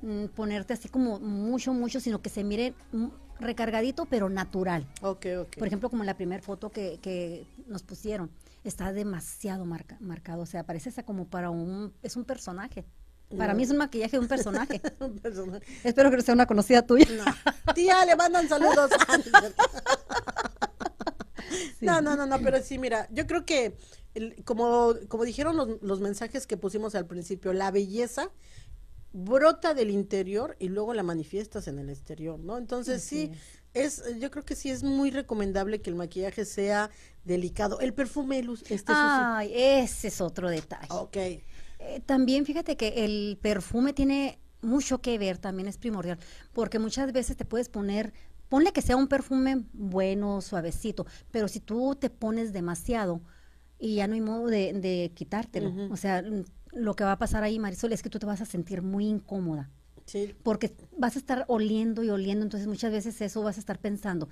mm, 0.03 0.27
ponerte 0.27 0.71
así 0.71 0.87
como 0.87 1.19
mucho, 1.19 1.73
mucho, 1.73 1.99
sino 1.99 2.21
que 2.21 2.29
se 2.29 2.45
mire 2.45 2.75
mm, 2.93 3.07
recargadito, 3.41 4.05
pero 4.05 4.29
natural. 4.29 4.87
Ok, 5.01 5.25
ok. 5.41 5.57
Por 5.57 5.67
ejemplo, 5.67 5.89
como 5.89 6.03
en 6.03 6.07
la 6.07 6.15
primera 6.15 6.41
foto 6.41 6.69
que, 6.69 6.97
que 7.01 7.45
nos 7.67 7.83
pusieron 7.83 8.29
está 8.63 8.93
demasiado 8.93 9.65
marcado. 9.65 10.43
O 10.43 10.45
sea, 10.45 10.65
parece 10.65 10.89
esa 10.89 11.04
como 11.04 11.28
para 11.28 11.50
un, 11.50 11.93
es 12.02 12.15
un 12.15 12.26
personaje. 12.26 12.86
Para 13.38 13.54
mí 13.54 13.63
es 13.63 13.69
un 13.69 13.78
maquillaje 13.78 14.17
de 14.17 14.19
un 14.19 14.28
personaje. 14.28 14.82
Espero 15.84 16.10
que 16.12 16.17
no 16.17 16.21
sea 16.21 16.34
una 16.34 16.45
conocida 16.45 16.86
tuya. 16.86 17.08
Tía, 17.74 18.06
le 18.06 18.15
mandan 18.15 18.47
saludos. 18.47 18.91
No, 21.82 22.00
no, 22.00 22.15
no, 22.15 22.28
no, 22.28 22.39
pero 22.39 22.62
sí, 22.62 22.78
mira, 22.78 23.08
yo 23.12 23.26
creo 23.26 23.43
que 23.43 23.76
como, 24.45 24.93
como 25.08 25.26
dijeron 25.26 25.58
los, 25.58 25.82
los 25.82 26.00
mensajes 26.00 26.45
que 26.45 26.56
pusimos 26.56 26.93
al 26.95 27.08
principio, 27.08 27.54
la 27.54 27.71
belleza 27.71 28.30
brota 29.13 29.74
del 29.74 29.89
interior 29.89 30.56
y 30.60 30.69
luego 30.69 30.93
la 30.93 31.04
manifiestas 31.04 31.67
en 31.67 31.80
el 31.80 31.89
exterior, 31.89 32.39
¿no? 32.39 32.58
Entonces 32.58 33.04
sí, 33.04 33.32
es. 33.34 33.39
Yo 34.19 34.31
creo 34.31 34.43
que 34.43 34.55
sí 34.55 34.69
es 34.69 34.84
muy 34.84 35.12
recomendable 35.12 35.81
que 35.81 35.89
el 35.89 35.95
maquillaje 35.95 36.45
sea 36.45 36.89
delicado. 37.23 37.79
El 37.79 37.93
perfume, 37.93 38.41
Luz, 38.43 38.63
este 38.69 38.91
Ay, 38.95 39.51
ese 39.53 40.10
es 40.10 40.21
otro 40.21 40.49
detalle. 40.49 40.88
Ok. 40.89 41.17
Eh, 41.17 41.41
también 42.05 42.45
fíjate 42.45 42.77
que 42.77 43.05
el 43.05 43.38
perfume 43.41 43.93
tiene 43.93 44.39
mucho 44.62 45.01
que 45.01 45.17
ver, 45.17 45.38
también 45.38 45.67
es 45.67 45.77
primordial, 45.77 46.19
porque 46.53 46.79
muchas 46.79 47.12
veces 47.12 47.36
te 47.36 47.45
puedes 47.45 47.69
poner, 47.69 48.13
ponle 48.49 48.71
que 48.71 48.81
sea 48.81 48.95
un 48.95 49.07
perfume 49.07 49.65
bueno, 49.73 50.41
suavecito, 50.41 51.07
pero 51.31 51.47
si 51.47 51.60
tú 51.60 51.95
te 51.95 52.12
pones 52.12 52.53
demasiado 52.53 53.21
y 53.79 53.95
ya 53.95 54.07
no 54.07 54.13
hay 54.13 54.21
modo 54.21 54.47
de, 54.47 54.73
de 54.73 55.12
quitártelo, 55.15 55.73
o 55.91 55.97
sea, 55.97 56.23
lo 56.71 56.95
que 56.95 57.03
va 57.03 57.13
a 57.13 57.17
pasar 57.17 57.43
ahí, 57.43 57.57
Marisol, 57.57 57.93
es 57.93 58.03
que 58.03 58.10
tú 58.10 58.19
te 58.19 58.27
vas 58.27 58.41
a 58.41 58.45
sentir 58.45 58.84
muy 58.84 59.07
incómoda. 59.07 59.71
Sí. 60.05 60.35
Porque 60.43 60.73
vas 60.97 61.15
a 61.15 61.19
estar 61.19 61.45
oliendo 61.47 62.03
y 62.03 62.09
oliendo, 62.09 62.43
entonces 62.43 62.67
muchas 62.67 62.91
veces 62.91 63.19
eso 63.21 63.41
vas 63.41 63.57
a 63.57 63.59
estar 63.59 63.79
pensando, 63.79 64.29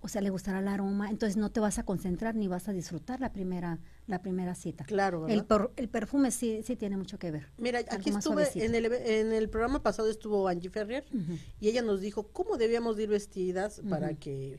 o 0.00 0.08
sea, 0.08 0.20
le 0.20 0.30
gustará 0.30 0.60
el 0.60 0.68
aroma, 0.68 1.10
entonces 1.10 1.36
no 1.36 1.50
te 1.50 1.60
vas 1.60 1.78
a 1.78 1.84
concentrar 1.84 2.34
ni 2.34 2.48
vas 2.48 2.68
a 2.68 2.72
disfrutar 2.72 3.20
la 3.20 3.32
primera 3.32 3.78
la 4.06 4.20
primera 4.22 4.54
cita. 4.54 4.84
Claro, 4.84 5.28
El, 5.28 5.44
el 5.76 5.88
perfume 5.88 6.30
sí 6.30 6.62
sí 6.64 6.76
tiene 6.76 6.96
mucho 6.96 7.18
que 7.18 7.30
ver. 7.30 7.48
Mira, 7.58 7.78
aquí 7.78 8.10
estuve 8.10 8.48
en 8.54 8.74
el, 8.74 8.86
en 8.86 9.32
el 9.32 9.48
programa 9.48 9.82
pasado 9.82 10.10
estuvo 10.10 10.48
Angie 10.48 10.70
Ferrier 10.70 11.04
y 11.60 11.68
ella 11.68 11.82
nos 11.82 12.00
dijo 12.00 12.28
cómo 12.28 12.56
debíamos 12.56 12.98
ir 12.98 13.08
vestidas 13.08 13.80
para 13.88 14.14
que 14.14 14.58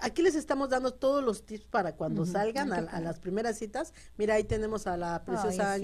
Aquí 0.00 0.22
les 0.22 0.34
estamos 0.34 0.68
dando 0.68 0.92
todos 0.92 1.22
los 1.22 1.44
tips 1.44 1.66
para 1.66 1.94
cuando 1.94 2.26
salgan 2.26 2.72
a, 2.72 3.00
las 3.00 3.18
primeras 3.18 3.58
citas. 3.58 3.92
Mira, 4.16 4.34
ahí 4.34 4.44
tenemos 4.44 4.86
a 4.86 4.96
la 4.96 5.24
preciosa 5.24 5.74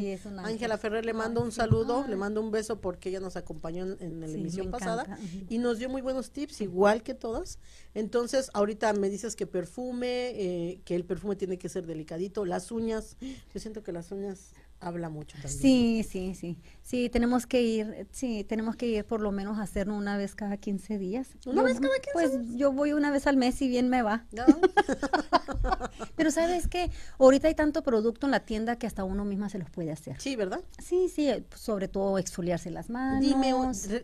Ángela 0.44 0.78
Ferrer, 0.78 1.04
le 1.04 1.12
mando 1.12 1.42
un 1.42 1.52
saludo, 1.52 2.06
le 2.08 2.16
mando 2.16 2.40
un 2.40 2.50
beso 2.50 2.80
porque 2.80 3.08
ella 3.08 3.20
nos 3.20 3.36
acompañó 3.36 3.84
en, 4.00 4.20
la 4.20 4.26
emisión 4.26 4.70
pasada 4.70 5.18
y 5.48 5.58
nos 5.58 5.78
dio 5.78 5.88
muy 5.88 6.02
buenos 6.02 6.30
tips, 6.30 6.60
igual 6.60 7.02
que 7.02 7.14
todas. 7.14 7.58
Entonces, 7.94 8.50
ahorita 8.54 8.92
me 8.92 9.08
dices 9.10 9.36
que 9.36 9.46
perfume, 9.46 10.30
eh, 10.34 10.80
que 10.84 10.94
el 10.94 11.04
perfume 11.04 11.36
tiene 11.36 11.58
que 11.58 11.68
ser 11.68 11.86
delicadito, 11.86 12.44
las 12.44 12.70
uñas, 12.70 13.16
yo 13.20 13.60
siento 13.60 13.82
que 13.82 13.92
las 13.92 14.10
uñas 14.10 14.52
habla 14.85 15.09
mucho 15.09 15.37
también. 15.40 15.61
Sí, 15.61 16.07
sí, 16.09 16.35
sí. 16.35 16.59
Sí, 16.83 17.09
tenemos 17.09 17.47
que 17.47 17.62
ir, 17.62 18.07
sí, 18.12 18.44
tenemos 18.44 18.77
que 18.77 18.87
ir 18.87 19.05
por 19.05 19.20
lo 19.20 19.33
menos 19.33 19.59
a 19.59 19.62
hacerlo 19.62 19.97
una 19.97 20.16
vez 20.16 20.35
cada 20.35 20.59
15 20.59 20.99
días. 20.99 21.37
¿Una 21.47 21.62
vez 21.62 21.81
cada 21.81 21.94
15 21.94 22.11
Pues 22.12 22.57
yo 22.57 22.73
voy 22.73 22.92
una 22.92 23.11
vez 23.11 23.27
al 23.27 23.37
mes 23.37 23.61
y 23.62 23.68
bien 23.68 23.88
me 23.88 24.03
va. 24.03 24.27
Pero 26.16 26.31
sabes 26.31 26.68
que 26.68 26.90
ahorita 27.18 27.49
hay 27.49 27.55
tanto 27.55 27.83
producto 27.83 28.27
en 28.27 28.33
la 28.33 28.40
tienda 28.40 28.77
que 28.77 28.87
hasta 28.87 29.05
uno 29.05 29.25
misma 29.25 29.49
se 29.49 29.59
los 29.59 29.70
puede 29.70 29.90
hacer. 29.90 30.20
Sí, 30.20 30.37
¿verdad? 30.37 30.62
Sí, 30.79 31.09
sí, 31.09 31.31
sobre 31.55 31.88
todo 31.88 32.18
exfoliarse 32.18 32.70
las 32.70 32.90
manos. 32.90 33.23
Dime, 33.23 33.53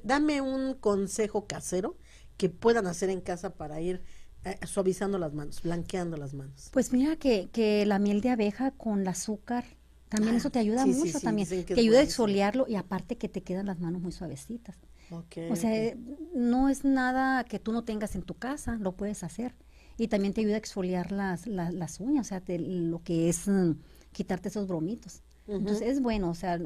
dame 0.03 0.41
un 0.41 0.75
consejo 0.75 1.47
casero 1.47 1.97
que 2.39 2.49
puedan 2.49 2.87
hacer 2.87 3.11
en 3.11 3.21
casa 3.21 3.55
para 3.55 3.81
ir 3.83 4.03
eh, 4.45 4.59
suavizando 4.67 5.19
las 5.19 5.35
manos, 5.35 5.61
blanqueando 5.63 6.17
las 6.17 6.33
manos. 6.33 6.71
Pues 6.73 6.93
mira 6.93 7.17
que, 7.17 7.51
que 7.53 7.85
la 7.85 7.99
miel 7.99 8.23
de 8.23 8.31
abeja 8.31 8.71
con 8.71 9.03
el 9.03 9.09
azúcar 9.09 9.65
también 10.11 10.35
eso 10.35 10.51
te 10.51 10.59
ayuda 10.59 10.85
mucho 10.85 11.21
también. 11.21 11.49
te 11.49 11.81
ayuda 11.81 12.01
a 12.01 12.03
exfoliarlo 12.03 12.67
y 12.69 12.75
aparte 12.75 13.17
que 13.17 13.29
te 13.29 13.43
quedan 13.43 13.67
las 13.67 13.79
manos 13.79 14.03
muy 14.03 14.13
suavecitas. 14.13 14.77
o 15.11 15.57
sea, 15.57 15.97
no 16.35 16.69
es 16.69 16.85
nada 16.85 17.45
que 17.45 17.61
tú 17.61 17.73
no 17.73 17.85
tengas 17.85 18.17
en 18.17 18.23
tu 18.23 18.35
casa, 18.35 18.77
lo 18.81 18.93
puedes 18.93 19.23
hacer. 19.23 19.55
Y 19.97 20.09
también 20.09 20.35
te 20.35 20.41
ayuda 20.41 20.55
a 20.55 20.59
exfoliar 20.59 21.13
las, 21.13 21.47
las, 21.47 22.01
uñas, 22.01 22.27
o 22.27 22.29
sea, 22.29 22.43
lo 22.59 23.03
que 23.03 23.29
es 23.29 23.47
mm, 23.47 23.73
quitarte 24.13 24.49
esos 24.49 24.67
bromitos. 24.67 25.23
Entonces 25.47 25.89
es 25.89 26.01
bueno, 26.01 26.31
o 26.31 26.35
sea, 26.35 26.61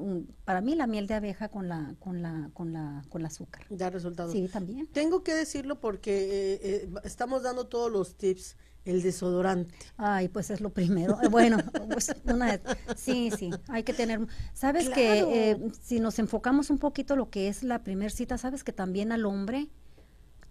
para 0.44 0.60
mí 0.60 0.74
la 0.74 0.86
miel 0.86 1.06
de 1.06 1.14
abeja 1.14 1.48
con 1.48 1.68
la 1.68 1.94
con 2.00 2.20
la 2.22 2.50
con 2.52 2.72
la 2.72 3.02
con 3.08 3.22
el 3.22 3.26
azúcar. 3.26 3.64
Da 3.70 3.88
resultados. 3.88 4.32
Sí, 4.32 4.46
también. 4.48 4.86
Tengo 4.88 5.22
que 5.22 5.34
decirlo 5.34 5.80
porque 5.80 6.12
eh, 6.22 6.60
eh, 6.62 6.88
estamos 7.04 7.42
dando 7.42 7.66
todos 7.66 7.90
los 7.90 8.16
tips 8.16 8.56
el 8.84 9.02
desodorante. 9.02 9.74
Ay, 9.96 10.28
pues 10.28 10.50
es 10.50 10.60
lo 10.60 10.70
primero. 10.70 11.18
Eh, 11.22 11.28
bueno, 11.28 11.58
pues 11.92 12.14
una, 12.24 12.60
sí, 12.96 13.30
sí, 13.36 13.50
hay 13.68 13.82
que 13.82 13.92
tener. 13.92 14.26
Sabes 14.52 14.88
que 14.88 15.20
eh, 15.20 15.70
si 15.80 16.00
nos 16.00 16.18
enfocamos 16.18 16.70
un 16.70 16.78
poquito 16.78 17.16
lo 17.16 17.30
que 17.30 17.48
es 17.48 17.62
la 17.62 17.82
primer 17.82 18.10
cita, 18.10 18.38
sabes 18.38 18.64
que 18.64 18.72
también 18.72 19.12
al 19.12 19.24
hombre, 19.24 19.68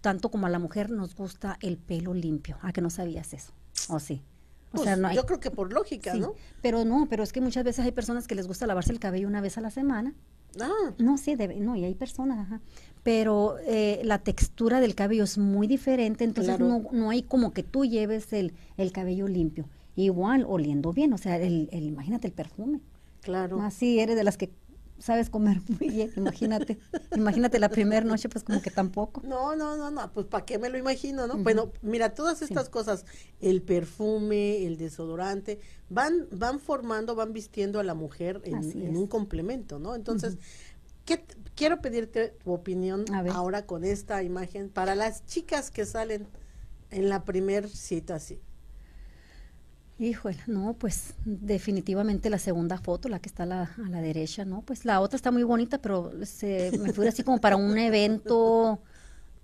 tanto 0.01 0.29
como 0.29 0.47
a 0.47 0.49
la 0.49 0.59
mujer, 0.59 0.89
nos 0.89 1.15
gusta 1.15 1.57
el 1.61 1.77
pelo 1.77 2.13
limpio. 2.13 2.57
¿A 2.61 2.73
que 2.73 2.81
no 2.81 2.89
sabías 2.89 3.33
eso? 3.33 3.53
¿O 3.89 3.99
sí? 3.99 4.21
O 4.73 4.77
sea, 4.79 4.93
pues, 4.93 4.99
no 4.99 5.13
yo 5.13 5.25
creo 5.25 5.39
que 5.39 5.51
por 5.51 5.71
lógica, 5.71 6.15
¿no? 6.15 6.33
Pero 6.61 6.83
no, 6.83 7.07
pero 7.07 7.21
es 7.23 7.31
que 7.31 7.41
muchas 7.41 7.63
veces 7.63 7.85
hay 7.85 7.91
personas 7.91 8.27
que 8.27 8.33
les 8.33 8.47
gusta 8.47 8.65
lavarse 8.65 8.91
el 8.91 8.99
cabello 8.99 9.27
una 9.27 9.41
vez 9.41 9.57
a 9.57 9.61
la 9.61 9.69
semana. 9.69 10.15
Ah. 10.59 10.93
No, 10.97 11.17
sí, 11.17 11.35
debe, 11.35 11.59
no, 11.59 11.75
y 11.75 11.83
hay 11.83 11.95
personas, 11.95 12.39
ajá 12.39 12.61
pero 13.03 13.57
eh, 13.67 14.01
la 14.03 14.19
textura 14.19 14.79
del 14.79 14.95
cabello 14.95 15.25
es 15.25 15.37
muy 15.37 15.67
diferente, 15.67 16.23
entonces 16.23 16.57
no, 16.57 16.87
no 16.91 17.09
hay 17.09 17.21
como 17.21 17.51
que 17.51 17.61
tú 17.61 17.85
lleves 17.85 18.31
el, 18.31 18.53
el 18.77 18.93
cabello 18.93 19.27
limpio, 19.27 19.65
igual 19.95 20.45
oliendo 20.47 20.93
bien, 20.93 21.11
o 21.13 21.17
sea, 21.17 21.37
el, 21.37 21.67
el 21.71 21.83
imagínate 21.83 22.27
el 22.27 22.33
perfume. 22.33 22.79
Claro. 23.21 23.61
Así 23.61 23.99
eres 23.99 24.15
de 24.15 24.23
las 24.23 24.37
que 24.37 24.49
sabes 25.03 25.29
comer 25.29 25.57
muy 25.79 25.89
bien, 25.89 26.11
imagínate, 26.15 26.79
imagínate 27.13 27.59
la 27.59 27.67
primera 27.67 28.05
noche, 28.05 28.29
pues 28.29 28.43
como 28.43 28.61
que 28.61 28.71
tampoco. 28.71 29.21
No, 29.25 29.55
no, 29.55 29.75
no, 29.75 29.91
no, 29.91 30.11
pues 30.13 30.27
para 30.27 30.45
qué 30.45 30.57
me 30.57 30.69
lo 30.69 30.77
imagino, 30.77 31.27
¿no? 31.27 31.37
Bueno, 31.37 31.73
mira, 31.81 32.13
todas 32.13 32.41
estas 32.41 32.69
cosas, 32.69 33.05
el 33.41 33.61
perfume, 33.61 34.65
el 34.65 34.77
desodorante, 34.77 35.59
van, 35.89 36.27
van 36.31 36.59
formando, 36.59 37.15
van 37.15 37.33
vistiendo 37.33 37.81
a 37.81 37.83
la 37.83 37.95
mujer 37.95 38.41
en, 38.45 38.95
un 38.95 39.07
complemento, 39.07 39.77
¿no? 39.77 39.93
Entonces, 39.93 40.37
¿qué, 41.03 41.25
quiero 41.53 41.81
pedirte 41.81 42.29
tu 42.41 42.53
opinión 42.53 43.03
ahora 43.33 43.65
con 43.65 43.83
esta 43.83 44.23
imagen 44.23 44.69
para 44.69 44.95
las 44.95 45.25
chicas 45.25 45.69
que 45.69 45.85
salen 45.85 46.27
en 46.91 47.09
la 47.09 47.25
primer 47.25 47.67
cita, 47.67 48.19
sí. 48.19 48.39
Híjole, 49.99 50.37
no, 50.47 50.73
pues 50.73 51.13
definitivamente 51.23 52.29
la 52.29 52.39
segunda 52.39 52.77
foto, 52.77 53.09
la 53.09 53.19
que 53.19 53.29
está 53.29 53.43
a 53.43 53.45
la, 53.45 53.61
a 53.63 53.89
la 53.89 54.01
derecha, 54.01 54.43
¿no? 54.43 54.61
Pues 54.61 54.85
la 54.85 54.99
otra 54.99 55.15
está 55.15 55.31
muy 55.31 55.43
bonita, 55.43 55.77
pero 55.77 56.11
se 56.25 56.77
me 56.79 56.91
fue 56.93 57.07
así 57.07 57.23
como 57.23 57.39
para 57.39 57.55
un 57.55 57.77
evento 57.77 58.81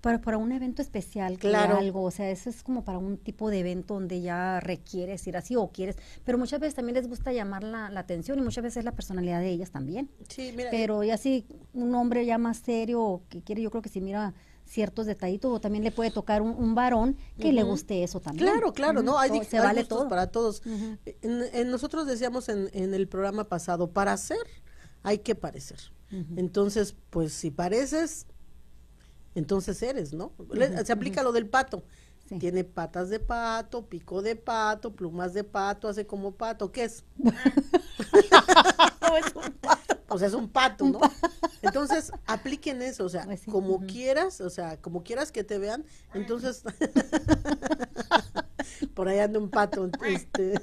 para, 0.00 0.20
para 0.20 0.38
un 0.38 0.52
evento 0.52 0.82
especial, 0.82 1.38
claro. 1.38 1.76
algo, 1.76 2.02
o 2.02 2.10
sea, 2.10 2.30
eso 2.30 2.48
es 2.48 2.62
como 2.62 2.84
para 2.84 2.98
un 2.98 3.18
tipo 3.18 3.50
de 3.50 3.60
evento 3.60 3.94
donde 3.94 4.20
ya 4.22 4.60
requieres 4.60 5.26
ir 5.26 5.36
así 5.36 5.56
o 5.56 5.68
quieres, 5.68 5.96
pero 6.24 6.38
muchas 6.38 6.58
veces 6.60 6.74
también 6.74 6.94
les 6.94 7.08
gusta 7.08 7.32
llamar 7.32 7.62
la, 7.62 7.90
la 7.90 8.00
atención 8.00 8.38
y 8.38 8.42
muchas 8.42 8.64
veces 8.64 8.78
es 8.78 8.84
la 8.84 8.92
personalidad 8.92 9.40
de 9.40 9.50
ellas 9.50 9.70
también. 9.70 10.08
Sí, 10.28 10.52
mira. 10.56 10.70
Pero 10.70 11.04
ya 11.04 11.16
si 11.16 11.46
un 11.74 11.94
hombre 11.94 12.24
ya 12.24 12.38
más 12.38 12.58
serio 12.58 13.22
que 13.28 13.42
quiere, 13.42 13.62
yo 13.62 13.70
creo 13.70 13.82
que 13.82 13.90
si 13.90 14.00
mira 14.00 14.34
ciertos 14.70 15.06
detallitos 15.06 15.50
o 15.50 15.60
también 15.60 15.82
le 15.82 15.90
puede 15.90 16.12
tocar 16.12 16.42
un, 16.42 16.74
varón 16.76 17.16
que 17.40 17.52
le 17.52 17.64
guste 17.64 18.04
eso 18.04 18.20
también. 18.20 18.46
Claro, 18.48 18.72
claro, 18.72 19.02
¿no? 19.02 19.18
Hay, 19.18 19.44
se 19.44 19.58
vale 19.58 19.82
todo. 19.82 20.08
para 20.08 20.28
todos. 20.28 20.62
en, 21.22 21.70
nosotros 21.70 22.06
decíamos 22.06 22.48
en, 22.48 22.70
en 22.72 22.94
el 22.94 23.08
programa 23.08 23.44
pasado, 23.44 23.90
para 23.90 24.12
hacer 24.12 24.38
hay 25.02 25.18
que 25.18 25.34
parecer. 25.34 25.78
Entonces, 26.36 26.96
pues 27.10 27.32
si 27.32 27.52
pareces, 27.52 28.26
entonces 29.36 29.80
eres, 29.80 30.12
¿no? 30.12 30.32
se 30.84 30.92
aplica 30.92 31.22
lo 31.22 31.30
del 31.32 31.48
pato. 31.48 31.84
Tiene 32.38 32.62
patas 32.62 33.10
de 33.10 33.18
pato, 33.18 33.86
pico 33.86 34.22
de 34.22 34.36
pato, 34.36 34.92
plumas 34.94 35.34
de 35.34 35.42
pato, 35.42 35.88
hace 35.88 36.06
como 36.06 36.32
pato. 36.32 36.70
¿Qué 36.70 36.84
es? 36.84 37.04
no, 37.18 37.32
es 39.16 39.34
un 39.34 39.52
pato. 39.60 39.79
O 40.12 40.18
sea, 40.18 40.26
es 40.26 40.34
un 40.34 40.48
pato, 40.48 40.86
¿no? 40.86 41.00
Entonces, 41.62 42.10
apliquen 42.26 42.82
eso, 42.82 43.04
o 43.04 43.08
sea, 43.08 43.24
pues 43.24 43.42
como 43.44 43.86
quieras, 43.86 44.40
o 44.40 44.50
sea, 44.50 44.80
como 44.80 45.04
quieras 45.04 45.30
que 45.30 45.44
te 45.44 45.58
vean, 45.58 45.84
entonces 46.14 46.64
por 48.94 49.08
ahí 49.08 49.20
anda 49.20 49.38
un 49.38 49.50
pato. 49.50 49.88
Este. 50.04 50.54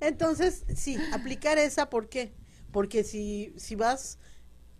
entonces, 0.00 0.64
sí, 0.74 0.98
aplicar 1.12 1.58
esa, 1.58 1.88
¿por 1.88 2.08
qué? 2.08 2.32
Porque 2.72 3.04
si, 3.04 3.54
si 3.56 3.74
vas 3.74 4.18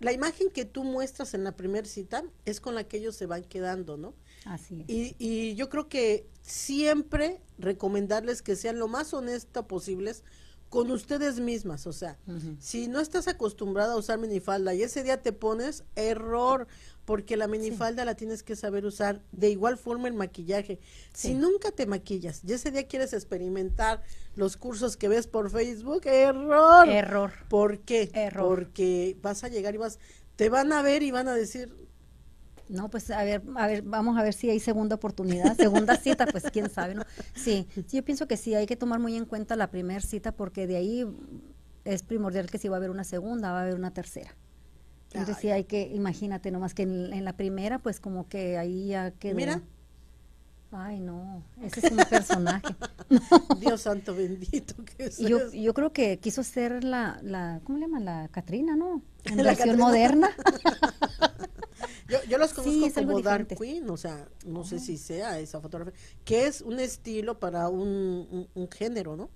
la 0.01 0.13
imagen 0.13 0.51
que 0.51 0.65
tú 0.65 0.83
muestras 0.83 1.35
en 1.35 1.45
la 1.45 1.53
primera 1.53 1.87
cita 1.87 2.25
es 2.47 2.61
con 2.61 2.75
la 2.75 2.85
que 2.85 2.97
ellos 2.97 3.17
se 3.17 3.27
van 3.27 3.45
quedando, 3.45 3.97
¿no? 3.97 4.15
Así 4.45 4.81
es. 4.81 4.89
Y, 4.89 5.17
y 5.19 5.55
yo 5.55 5.69
creo 5.69 5.89
que 5.89 6.27
siempre 6.43 7.41
recomendarles 7.59 8.43
que 8.43 8.57
sean 8.57 8.79
lo 8.79 8.89
más 8.89 9.15
honestas 9.15 9.67
posibles 9.67 10.25
con 10.71 10.91
ustedes 10.93 11.41
mismas, 11.41 11.89
o 11.89 11.93
sea, 11.93 12.17
si 12.61 12.87
no 12.87 13.01
estás 13.01 13.27
acostumbrada 13.27 13.95
a 13.95 13.97
usar 13.97 14.19
minifalda 14.19 14.73
y 14.73 14.85
ese 14.85 15.03
día 15.03 15.21
te 15.21 15.33
pones 15.33 15.83
error, 15.97 16.69
porque 17.05 17.37
la 17.37 17.49
minifalda 17.49 18.05
la 18.05 18.15
tienes 18.15 18.45
que 18.45 18.55
saber 18.55 18.87
usar 18.87 19.21
de 19.33 19.51
igual 19.51 19.77
forma 19.77 20.07
el 20.07 20.15
maquillaje. 20.15 20.79
Si 21.13 21.35
nunca 21.35 21.73
te 21.73 21.87
maquillas 21.87 22.43
y 22.47 22.53
ese 22.53 22.71
día 22.71 22.87
quieres 22.87 23.13
experimentar 23.13 24.05
los 24.37 24.57
cursos 24.57 24.97
que 24.97 25.09
ves 25.09 25.27
por 25.27 25.51
Facebook, 25.51 26.03
error. 26.07 26.89
Error. 26.89 27.33
¿Por 27.49 27.81
qué? 27.81 28.13
Error. 28.15 28.47
Porque 28.49 29.17
vas 29.23 29.43
a 29.43 29.49
llegar 29.49 29.75
y 29.75 29.79
vas, 29.79 29.99
te 30.37 30.51
van 30.51 30.73
a 30.73 30.83
ver 30.83 31.03
y 31.03 31.11
van 31.11 31.27
a 31.27 31.35
decir, 31.35 31.75
no, 32.71 32.89
pues 32.89 33.11
a 33.11 33.25
ver, 33.25 33.43
a 33.57 33.67
ver, 33.67 33.83
vamos 33.83 34.17
a 34.17 34.23
ver 34.23 34.33
si 34.33 34.49
hay 34.49 34.61
segunda 34.61 34.95
oportunidad, 34.95 35.57
segunda 35.57 35.97
cita, 35.97 36.27
pues 36.27 36.45
quién 36.53 36.71
sabe, 36.71 36.95
¿no? 36.95 37.03
Sí, 37.35 37.67
sí, 37.75 37.97
yo 37.97 38.05
pienso 38.05 38.29
que 38.29 38.37
sí, 38.37 38.55
hay 38.55 38.67
que 38.67 38.77
tomar 38.77 39.01
muy 39.01 39.17
en 39.17 39.27
cuenta 39.27 39.57
la 39.57 39.71
primera 39.71 40.01
cita 40.01 40.33
porque 40.33 40.67
de 40.67 40.77
ahí 40.77 41.07
es 41.85 42.03
primordial 42.03 42.49
que 42.49 42.59
si 42.59 42.69
va 42.69 42.77
a 42.77 42.79
haber 42.79 42.91
una 42.91 43.05
segunda, 43.05 43.53
va 43.53 43.59
a 43.59 43.63
haber 43.63 43.75
una 43.75 43.93
tercera. 43.93 44.37
Entonces 45.13 45.39
sí 45.41 45.51
hay 45.51 45.65
que, 45.65 45.91
imagínate, 45.93 46.53
nomás 46.53 46.73
que 46.73 46.83
en, 46.83 47.25
la 47.25 47.33
primera, 47.33 47.81
pues 47.81 47.99
como 47.99 48.29
que 48.29 48.57
ahí 48.57 48.89
ya 48.89 49.11
quedó. 49.11 49.35
Mira. 49.35 49.61
Ay, 50.73 51.01
no, 51.01 51.43
ese 51.63 51.85
es 51.85 51.91
un 51.91 51.99
personaje. 52.09 52.77
Dios 53.59 53.81
santo 53.81 54.15
bendito. 54.15 54.77
que 54.85 55.11
yo, 55.19 55.51
yo 55.51 55.75
creo 55.75 55.93
que 55.93 56.21
quiso 56.21 56.45
ser 56.45 56.85
la, 56.85 57.19
la, 57.23 57.61
¿cómo 57.65 57.79
le 57.79 57.87
llaman? 57.87 58.05
La 58.05 58.29
Catrina, 58.29 58.77
¿no? 58.77 59.03
En 59.25 59.37
la 59.43 59.43
versión 59.43 59.79
moderna. 59.79 60.31
yo, 62.11 62.19
yo 62.29 62.39
los 62.39 62.53
conozco 62.53 63.03
como 63.03 63.23
Dark 63.23 63.49
Queen, 63.57 63.89
o 63.89 63.97
sea, 63.97 64.29
no 64.45 64.65
sé 64.65 64.79
si 64.79 64.99
sea 64.99 65.39
esa 65.39 65.61
fotografía, 65.61 65.99
que 66.25 66.47
es 66.47 66.61
un 66.61 66.81
estilo 66.81 67.39
para 67.39 67.69
un, 67.69 68.49
un, 68.53 68.71
género, 68.71 69.17
¿no? 69.17 69.31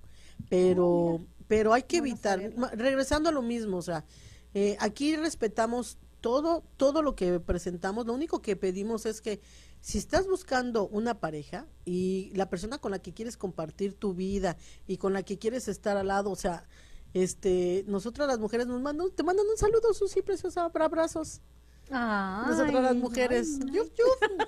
Pero, 0.49 0.87
oh, 0.87 1.25
pero 1.47 1.73
hay 1.73 1.83
que 1.83 1.97
evitar, 1.97 2.39
regresando 2.73 3.29
a 3.29 3.31
lo 3.31 3.41
mismo, 3.41 3.77
o 3.77 3.81
sea, 3.81 4.05
eh, 4.53 4.77
aquí 4.79 5.15
respetamos 5.15 5.97
todo, 6.21 6.63
todo 6.77 7.01
lo 7.01 7.15
que 7.15 7.39
presentamos. 7.39 8.07
Lo 8.07 8.13
único 8.13 8.41
que 8.41 8.55
pedimos 8.55 9.05
es 9.05 9.21
que 9.21 9.41
si 9.79 9.99
estás 9.99 10.27
buscando 10.27 10.87
una 10.87 11.19
pareja 11.19 11.67
y 11.85 12.31
la 12.33 12.49
persona 12.49 12.79
con 12.79 12.91
la 12.91 12.99
que 12.99 13.13
quieres 13.13 13.37
compartir 13.37 13.93
tu 13.93 14.15
vida 14.15 14.57
y 14.87 14.97
con 14.97 15.13
la 15.13 15.21
que 15.21 15.37
quieres 15.37 15.67
estar 15.67 15.97
al 15.97 16.07
lado, 16.07 16.31
o 16.31 16.35
sea, 16.35 16.67
este, 17.13 17.85
nosotras 17.87 18.27
las 18.27 18.39
mujeres 18.39 18.65
nos 18.65 18.81
mandan, 18.81 19.11
te 19.11 19.21
mandan 19.21 19.45
un 19.47 19.57
saludo, 19.57 19.93
Susi, 19.93 20.21
preciosa, 20.21 20.65
abrazos. 20.65 21.41
Ay, 21.91 22.49
Nosotras 22.51 22.83
las 22.83 22.95
mujeres, 22.95 23.59
ay, 23.61 23.71
yuf, 23.75 23.89
yuf, 23.97 24.39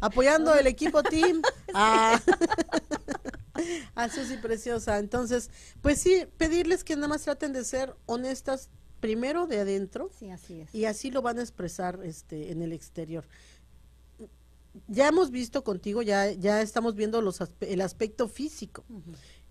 apoyando 0.00 0.54
el 0.54 0.66
equipo 0.66 1.02
team. 1.02 1.42
Ah. 1.74 2.20
A 3.94 4.08
Susi 4.10 4.36
Preciosa. 4.36 4.98
Entonces, 4.98 5.50
pues 5.80 6.00
sí, 6.00 6.26
pedirles 6.36 6.84
que 6.84 6.94
nada 6.94 7.08
más 7.08 7.22
traten 7.22 7.52
de 7.52 7.64
ser 7.64 7.94
honestas 8.06 8.68
primero 9.00 9.46
de 9.46 9.60
adentro 9.60 10.10
Sí, 10.18 10.30
así 10.30 10.60
es. 10.60 10.74
y 10.74 10.84
así 10.86 11.10
lo 11.10 11.22
van 11.22 11.38
a 11.38 11.42
expresar 11.42 12.00
este 12.04 12.50
en 12.52 12.62
el 12.62 12.72
exterior. 12.72 13.24
Ya 14.88 15.08
hemos 15.08 15.30
visto 15.30 15.64
contigo, 15.64 16.02
ya, 16.02 16.30
ya 16.32 16.60
estamos 16.60 16.94
viendo 16.94 17.22
los 17.22 17.40
aspe- 17.40 17.66
el 17.68 17.80
aspecto 17.80 18.28
físico. 18.28 18.84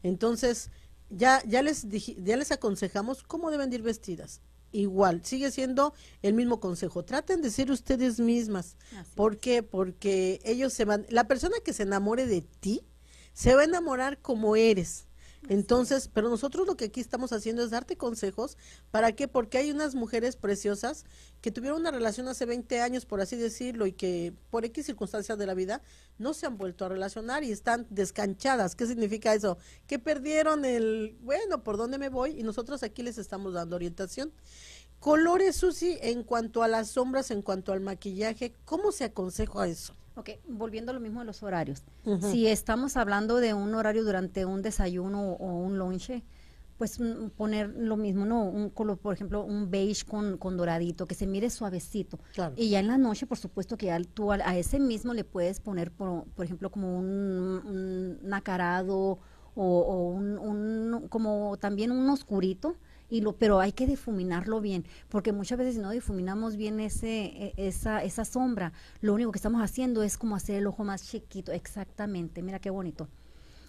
Entonces, 0.03 0.69
ya, 1.09 1.41
ya 1.47 1.63
les 1.63 1.89
dije- 1.89 2.15
ya 2.23 2.37
les 2.37 2.51
aconsejamos 2.51 3.23
cómo 3.23 3.49
deben 3.49 3.69
de 3.71 3.77
ir 3.77 3.81
vestidas. 3.81 4.41
Igual, 4.75 5.23
sigue 5.23 5.51
siendo 5.51 5.93
el 6.21 6.33
mismo 6.33 6.59
consejo. 6.59 7.05
Traten 7.05 7.41
de 7.41 7.49
ser 7.49 7.71
ustedes 7.71 8.19
mismas. 8.19 8.75
Así 8.97 9.15
¿Por 9.15 9.37
qué? 9.37 9.63
Porque 9.63 10.41
ellos 10.43 10.73
se 10.73 10.83
van, 10.83 11.05
la 11.07 11.29
persona 11.29 11.55
que 11.63 11.71
se 11.71 11.83
enamore 11.83 12.25
de 12.25 12.41
ti, 12.41 12.81
se 13.31 13.55
va 13.55 13.61
a 13.61 13.65
enamorar 13.65 14.21
como 14.21 14.57
eres. 14.57 15.07
Entonces, 15.47 16.09
pero 16.11 16.29
nosotros 16.29 16.65
lo 16.65 16.75
que 16.75 16.85
aquí 16.85 16.99
estamos 16.99 17.31
haciendo 17.31 17.63
es 17.63 17.69
darte 17.69 17.97
consejos. 17.97 18.57
¿Para 18.91 19.11
qué? 19.11 19.27
Porque 19.27 19.57
hay 19.57 19.71
unas 19.71 19.95
mujeres 19.95 20.35
preciosas 20.35 21.05
que 21.41 21.51
tuvieron 21.51 21.81
una 21.81 21.91
relación 21.91 22.27
hace 22.27 22.45
20 22.45 22.81
años, 22.81 23.05
por 23.05 23.21
así 23.21 23.35
decirlo, 23.35 23.85
y 23.85 23.93
que 23.93 24.33
por 24.49 24.65
X 24.65 24.85
circunstancias 24.85 25.37
de 25.37 25.45
la 25.45 25.53
vida 25.53 25.81
no 26.17 26.33
se 26.33 26.45
han 26.45 26.57
vuelto 26.57 26.85
a 26.85 26.89
relacionar 26.89 27.43
y 27.43 27.51
están 27.51 27.85
descanchadas. 27.89 28.75
¿Qué 28.75 28.87
significa 28.87 29.33
eso? 29.33 29.57
Que 29.87 29.99
perdieron 29.99 30.65
el, 30.65 31.17
bueno, 31.21 31.63
¿por 31.63 31.77
dónde 31.77 31.97
me 31.97 32.09
voy? 32.09 32.39
Y 32.39 32.43
nosotros 32.43 32.83
aquí 32.83 33.03
les 33.03 33.17
estamos 33.17 33.53
dando 33.53 33.75
orientación. 33.75 34.31
Colores, 34.99 35.57
Susi, 35.57 35.99
en 36.01 36.23
cuanto 36.23 36.63
a 36.63 36.67
las 36.67 36.89
sombras, 36.89 37.29
en 37.29 37.41
cuanto 37.43 37.71
al 37.71 37.81
maquillaje, 37.81 38.55
¿cómo 38.65 38.91
se 38.91 39.03
aconseja 39.03 39.67
eso? 39.67 39.93
Ok, 40.15 40.29
volviendo 40.47 40.91
a 40.91 40.93
lo 40.93 40.99
mismo 41.01 41.19
de 41.19 41.25
los 41.25 41.43
horarios. 41.43 41.83
Si 42.21 42.47
estamos 42.47 42.95
hablando 42.97 43.37
de 43.37 43.53
un 43.53 43.73
horario 43.75 44.03
durante 44.05 44.45
un 44.45 44.61
desayuno 44.61 45.33
o 45.33 45.53
un 45.59 45.77
lonche, 45.77 46.23
pues 46.77 46.99
mm, 46.99 47.29
poner 47.37 47.69
lo 47.77 47.97
mismo, 47.97 48.25
¿no? 48.25 48.43
Un 48.45 48.69
color, 48.69 48.97
por 48.97 49.13
ejemplo, 49.13 49.43
un 49.43 49.69
beige 49.71 50.05
con, 50.05 50.37
con 50.37 50.55
doradito, 50.57 51.05
que 51.05 51.15
se 51.15 51.27
mire 51.27 51.49
suavecito. 51.49 52.19
Claro. 52.33 52.53
Y 52.57 52.69
ya 52.69 52.79
en 52.79 52.87
la 52.87 52.97
noche, 52.97 53.25
por 53.27 53.37
supuesto 53.37 53.77
que 53.77 53.87
ya 53.87 53.99
tú 54.01 54.31
a, 54.31 54.37
ese 54.57 54.79
mismo 54.79 55.13
le 55.13 55.23
puedes 55.25 55.59
poner, 55.59 55.91
por, 55.91 56.23
por 56.25 56.45
ejemplo, 56.45 56.69
como 56.71 56.97
un, 56.97 57.05
un 57.65 58.19
nacarado 58.23 58.97
o, 58.97 59.19
o 59.55 60.09
un, 60.09 60.37
un- 60.37 61.07
como 61.09 61.57
también 61.59 61.91
un 61.91 62.09
oscurito. 62.09 62.75
Y 63.09 63.21
lo, 63.21 63.33
pero 63.33 63.59
hay 63.59 63.71
que 63.71 63.85
difuminarlo 63.85 64.61
bien, 64.61 64.85
porque 65.09 65.31
muchas 65.31 65.57
veces 65.57 65.75
si 65.75 65.81
no 65.81 65.91
difuminamos 65.91 66.55
bien 66.55 66.79
ese, 66.79 67.25
e- 67.25 67.53
esa, 67.57 68.03
esa 68.03 68.25
sombra, 68.25 68.73
lo 69.01 69.13
único 69.13 69.31
que 69.31 69.37
estamos 69.37 69.61
haciendo 69.61 70.01
es 70.03 70.17
como 70.17 70.35
hacer 70.35 70.55
el 70.55 70.67
ojo 70.67 70.83
más 70.83 71.03
chiquito, 71.07 71.51
exactamente, 71.51 72.41
mira 72.41 72.59
qué 72.59 72.69
bonito. 72.71 73.07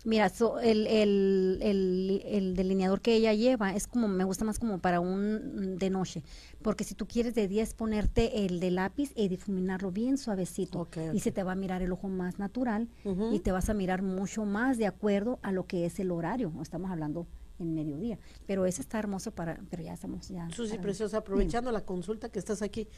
Mira, 0.05 0.29
so- 0.29 0.61
el, 0.61 0.87
el, 0.87 1.59
el, 1.63 2.23
el 2.25 2.55
delineador 2.55 3.01
que 3.01 3.17
ella 3.17 3.35
lleva 3.35 3.75
es 3.75 3.89
como, 3.89 4.07
me 4.07 4.23
gusta 4.23 4.45
más 4.45 4.61
como 4.61 4.79
para 4.79 5.01
un 5.01 5.35
mm, 5.35 5.77
de 5.79 5.91
noche, 5.91 6.23
porque 6.63 6.85
si 6.85 6.95
tú 6.95 7.07
quieres 7.09 7.35
de 7.35 7.49
día 7.49 7.65
es 7.65 7.75
ponerte 7.75 8.47
el 8.47 8.61
de 8.61 8.71
lápiz 8.71 9.11
y 9.17 9.27
difuminarlo 9.27 9.91
bien 9.91 10.17
suavecito 10.17 10.89
y 11.13 11.21
se 11.21 11.33
te 11.33 11.43
va 11.43 11.53
a 11.53 11.57
mirar 11.57 11.83
el 11.83 11.91
ojo 11.91 12.07
más 12.09 12.39
natural 12.39 12.89
Ujú. 13.05 13.35
y 13.35 13.41
te 13.41 13.51
vas 13.51 13.69
a 13.69 13.75
mirar 13.75 14.03
mucho 14.03 14.45
más 14.45 14.79
de 14.79 14.87
acuerdo 14.87 15.41
a 15.43 15.51
lo 15.51 15.67
que 15.67 15.85
es 15.87 15.99
el 15.99 16.13
horario, 16.13 16.53
estamos 16.63 16.91
hablando 16.93 17.27
en 17.59 17.75
mediodía, 17.75 18.19
pero 18.47 18.67
ese 18.67 18.83
está 18.83 18.99
hermoso 18.99 19.31
para, 19.31 19.61
pero 19.71 19.83
ya 19.83 19.95
estamos 19.95 20.29
ya. 20.29 20.49
Susi 20.51 20.79
Preciosa, 20.79 21.19
aprovechando 21.19 21.73
la 21.73 21.85
consulta 21.85 22.29
que 22.29 22.39
estás 22.39 22.63
aquí, 22.63 22.89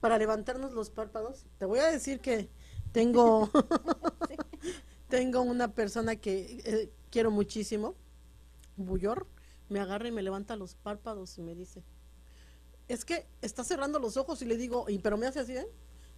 para 0.00 0.18
levantarnos 0.18 0.72
los 0.72 0.90
párpados, 0.90 1.46
te 1.58 1.64
voy 1.64 1.78
a 1.78 1.86
decir 1.86 2.20
que 2.20 2.50
tengo, 2.92 3.50
tengo 5.08 5.42
una 5.42 5.74
persona 5.74 6.16
que 6.16 6.60
eh, 6.64 6.92
quiero 7.10 7.30
muchísimo, 7.30 7.94
Bullor, 8.76 9.26
me 9.68 9.80
agarra 9.80 10.08
y 10.08 10.12
me 10.12 10.22
levanta 10.22 10.56
los 10.56 10.74
párpados 10.74 11.38
y 11.38 11.42
me 11.42 11.54
dice, 11.54 11.82
es 12.88 13.04
que 13.04 13.26
está 13.40 13.64
cerrando 13.64 13.98
los 13.98 14.16
ojos 14.16 14.42
y 14.42 14.44
le 14.44 14.56
digo, 14.56 14.86
y 14.88 14.98
pero 14.98 15.16
me 15.16 15.26
hace 15.26 15.40
así, 15.40 15.56
¿eh? 15.56 15.66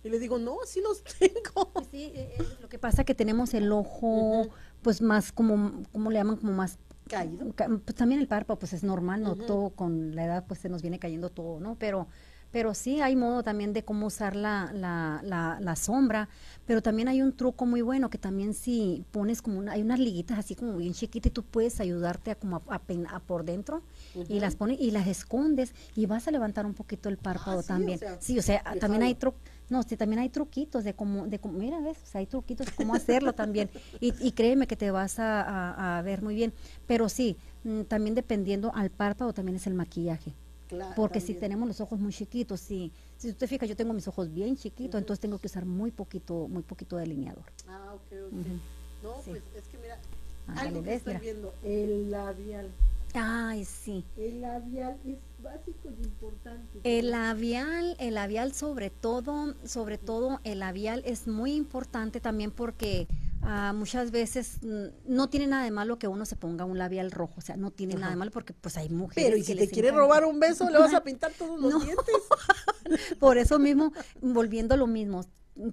Y 0.04 0.08
le 0.08 0.18
digo, 0.18 0.38
no, 0.38 0.60
así 0.62 0.80
los 0.80 1.02
tengo. 1.18 1.72
Sí, 1.90 2.12
eh, 2.14 2.36
eh, 2.38 2.44
lo 2.60 2.68
que 2.68 2.78
pasa 2.78 3.04
que 3.04 3.14
tenemos 3.14 3.54
el 3.54 3.72
ojo, 3.72 4.48
pues 4.82 5.02
más 5.02 5.32
como, 5.32 5.82
¿cómo 5.92 6.10
le 6.10 6.18
llaman? 6.18 6.36
Como 6.36 6.52
más 6.52 6.78
Caído. 7.08 7.52
ca- 7.54 7.68
Pues 7.68 7.94
también 7.94 8.20
el 8.20 8.28
párpado, 8.28 8.58
pues 8.58 8.72
es 8.72 8.82
normal, 8.82 9.22
¿no? 9.22 9.36
Todo 9.36 9.70
con 9.70 10.14
la 10.14 10.24
edad, 10.24 10.44
pues 10.46 10.60
se 10.60 10.68
nos 10.68 10.82
viene 10.82 10.98
cayendo 10.98 11.30
todo, 11.30 11.60
¿no? 11.60 11.76
Pero, 11.78 12.08
pero 12.50 12.74
sí 12.74 13.00
hay 13.00 13.16
modo 13.16 13.42
también 13.42 13.72
de 13.72 13.84
cómo 13.84 14.06
usar 14.06 14.34
la, 14.34 14.70
la, 14.72 15.20
la, 15.22 15.58
la 15.60 15.76
sombra, 15.76 16.28
pero 16.66 16.80
también 16.82 17.06
hay 17.08 17.22
un 17.22 17.36
truco 17.36 17.66
muy 17.66 17.82
bueno 17.82 18.08
que 18.10 18.18
también 18.18 18.54
si 18.54 19.04
pones 19.10 19.42
como 19.42 19.58
una, 19.58 19.72
hay 19.72 19.82
unas 19.82 19.98
liguitas 20.00 20.38
así 20.38 20.54
como 20.54 20.76
bien 20.76 20.94
chiquitas 20.94 21.30
y 21.30 21.32
tú 21.34 21.44
puedes 21.44 21.80
ayudarte 21.80 22.30
a 22.30 22.34
como 22.36 22.56
a, 22.68 22.80
a 23.10 23.18
por 23.20 23.44
dentro 23.44 23.82
y 24.28 24.40
las 24.40 24.56
pones 24.56 24.80
y 24.80 24.90
las 24.90 25.06
escondes 25.06 25.74
y 25.94 26.06
vas 26.06 26.26
a 26.28 26.30
levantar 26.30 26.66
un 26.66 26.74
poquito 26.74 27.08
el 27.08 27.18
párpado 27.18 27.58
Ah, 27.58 27.62
sí, 27.62 27.66
o 27.66 27.68
también. 27.68 27.98
sea, 27.98 28.20
sí, 28.20 28.38
o 28.38 28.42
sea, 28.42 28.62
también 28.80 29.02
hay 29.02 29.14
trucos. 29.14 29.40
No, 29.68 29.82
sí, 29.82 29.96
también 29.96 30.20
hay 30.20 30.28
truquitos 30.28 30.84
de 30.84 30.94
cómo, 30.94 31.26
de 31.26 31.38
cómo, 31.40 31.58
mira, 31.58 31.80
ves, 31.80 31.98
o 32.02 32.06
sea, 32.06 32.20
hay 32.20 32.26
truquitos 32.26 32.66
de 32.66 32.72
cómo 32.72 32.94
hacerlo 32.94 33.32
también. 33.32 33.68
Y, 34.00 34.14
y 34.24 34.32
créeme 34.32 34.66
que 34.66 34.76
te 34.76 34.90
vas 34.92 35.18
a, 35.18 35.42
a- 35.42 35.98
a 35.98 36.02
ver 36.02 36.22
muy 36.22 36.34
bien. 36.36 36.52
Pero 36.86 37.08
sí, 37.08 37.36
mm, 37.64 37.82
también 37.82 38.14
dependiendo 38.14 38.70
al 38.74 38.90
párpado 38.90 39.32
también 39.32 39.56
es 39.56 39.66
el 39.66 39.74
maquillaje. 39.74 40.32
Claro, 40.68 40.94
Porque 40.96 41.20
si 41.20 41.34
tenemos 41.34 41.66
los 41.68 41.80
ojos 41.80 41.98
muy 42.00 42.12
chiquitos, 42.12 42.60
sí. 42.60 42.92
Si 43.16 43.32
tú 43.32 43.38
te 43.38 43.46
fijas, 43.48 43.68
yo 43.68 43.76
tengo 43.76 43.92
mis 43.92 44.06
ojos 44.08 44.32
bien 44.32 44.56
chiquitos, 44.56 44.98
entonces 45.00 45.20
tengo 45.20 45.38
que 45.38 45.46
usar 45.46 45.64
muy 45.64 45.90
poquito, 45.90 46.48
muy 46.48 46.62
poquito 46.62 46.96
delineador. 46.96 47.44
Ah, 47.68 47.92
ok, 47.94 48.18
ok. 48.28 48.46
No, 49.02 49.14
Sí. 49.22 49.30
pues 49.30 49.42
es 49.56 49.64
que 49.68 49.78
mira, 49.78 49.98
Ándale, 50.48 50.68
algo 50.68 50.82
que 50.82 50.88
¿ves? 50.90 50.96
estoy 50.98 51.12
Mira. 51.14 51.20
viendo, 51.22 51.54
el 51.64 52.10
labial. 52.10 52.70
Ay, 53.18 53.64
sí. 53.64 54.04
El 54.16 54.40
labial 54.42 54.98
es 55.06 55.18
básico 55.42 55.88
y 55.90 56.04
importante. 56.06 56.80
El 56.84 57.10
labial, 57.10 57.96
el 57.98 58.14
labial 58.14 58.52
sobre 58.52 58.90
todo, 58.90 59.54
sobre 59.64 59.98
todo 59.98 60.40
el 60.44 60.58
labial 60.60 61.02
es 61.06 61.26
muy 61.26 61.54
importante 61.54 62.20
también 62.20 62.50
porque 62.50 63.08
ah, 63.42 63.72
muchas 63.74 64.10
veces 64.10 64.58
no 65.06 65.28
tiene 65.28 65.46
nada 65.46 65.64
de 65.64 65.70
malo 65.70 65.98
que 65.98 66.08
uno 66.08 66.24
se 66.26 66.36
ponga 66.36 66.64
un 66.64 66.78
labial 66.78 67.10
rojo, 67.10 67.34
o 67.38 67.40
sea, 67.40 67.56
no 67.56 67.70
tiene 67.70 67.94
nada 67.94 68.10
de 68.10 68.16
malo 68.16 68.30
porque 68.30 68.52
pues 68.52 68.76
hay 68.76 68.88
mujeres 68.90 69.24
Pero 69.24 69.36
y 69.36 69.40
que 69.40 69.52
si 69.52 69.58
te 69.58 69.68
quiere 69.68 69.88
encanta. 69.88 70.02
robar 70.02 70.24
un 70.24 70.38
beso, 70.40 70.68
le 70.68 70.78
vas 70.78 70.94
a 70.94 71.02
pintar 71.02 71.32
todos 71.38 71.58
los 71.60 71.72
No. 71.72 71.80
dientes. 71.80 72.14
Por 73.18 73.38
eso 73.38 73.58
mismo, 73.58 73.92
volviendo 74.20 74.74
a 74.74 74.76
lo 74.76 74.86
mismo, 74.86 75.24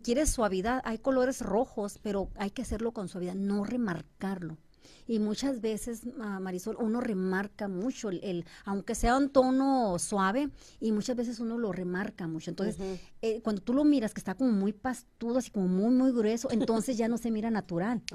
quieres 0.04 0.30
suavidad, 0.30 0.82
hay 0.86 0.98
colores 0.98 1.42
rojos, 1.42 2.00
pero 2.02 2.30
hay 2.38 2.52
que 2.52 2.62
hacerlo 2.62 2.92
con 2.94 3.08
suavidad, 3.10 3.36
no 3.36 3.64
remarcarlo. 3.66 4.58
Y 5.08 5.20
muchas 5.20 5.60
veces, 5.62 6.02
ah, 6.20 6.40
Marisol, 6.40 6.78
uno 6.80 7.02
remarca 7.02 7.68
mucho, 7.68 8.10
el, 8.10 8.24
el- 8.24 8.46
aunque 8.66 8.96
sea 8.96 9.18
un 9.18 9.30
tono 9.30 10.00
suave, 10.00 10.50
y 10.80 10.92
muchas 10.92 11.16
veces 11.16 11.40
uno 11.40 11.58
lo 11.58 11.72
remarca 11.72 12.28
mucho. 12.28 12.50
Entonces, 12.52 12.78
eh, 13.22 13.42
cuando 13.42 13.62
tú 13.62 13.74
lo 13.74 13.84
miras 13.84 14.14
que 14.14 14.20
está 14.20 14.36
como 14.36 14.52
muy 14.52 14.72
pastudo, 14.74 15.40
así 15.40 15.52
como 15.52 15.68
muy, 15.68 15.94
muy 15.94 16.12
grueso, 16.12 16.50
entonces 16.52 16.98
ya 16.98 17.08
no 17.08 17.18
se 17.18 17.32
mira 17.32 17.52
natural. 17.52 18.02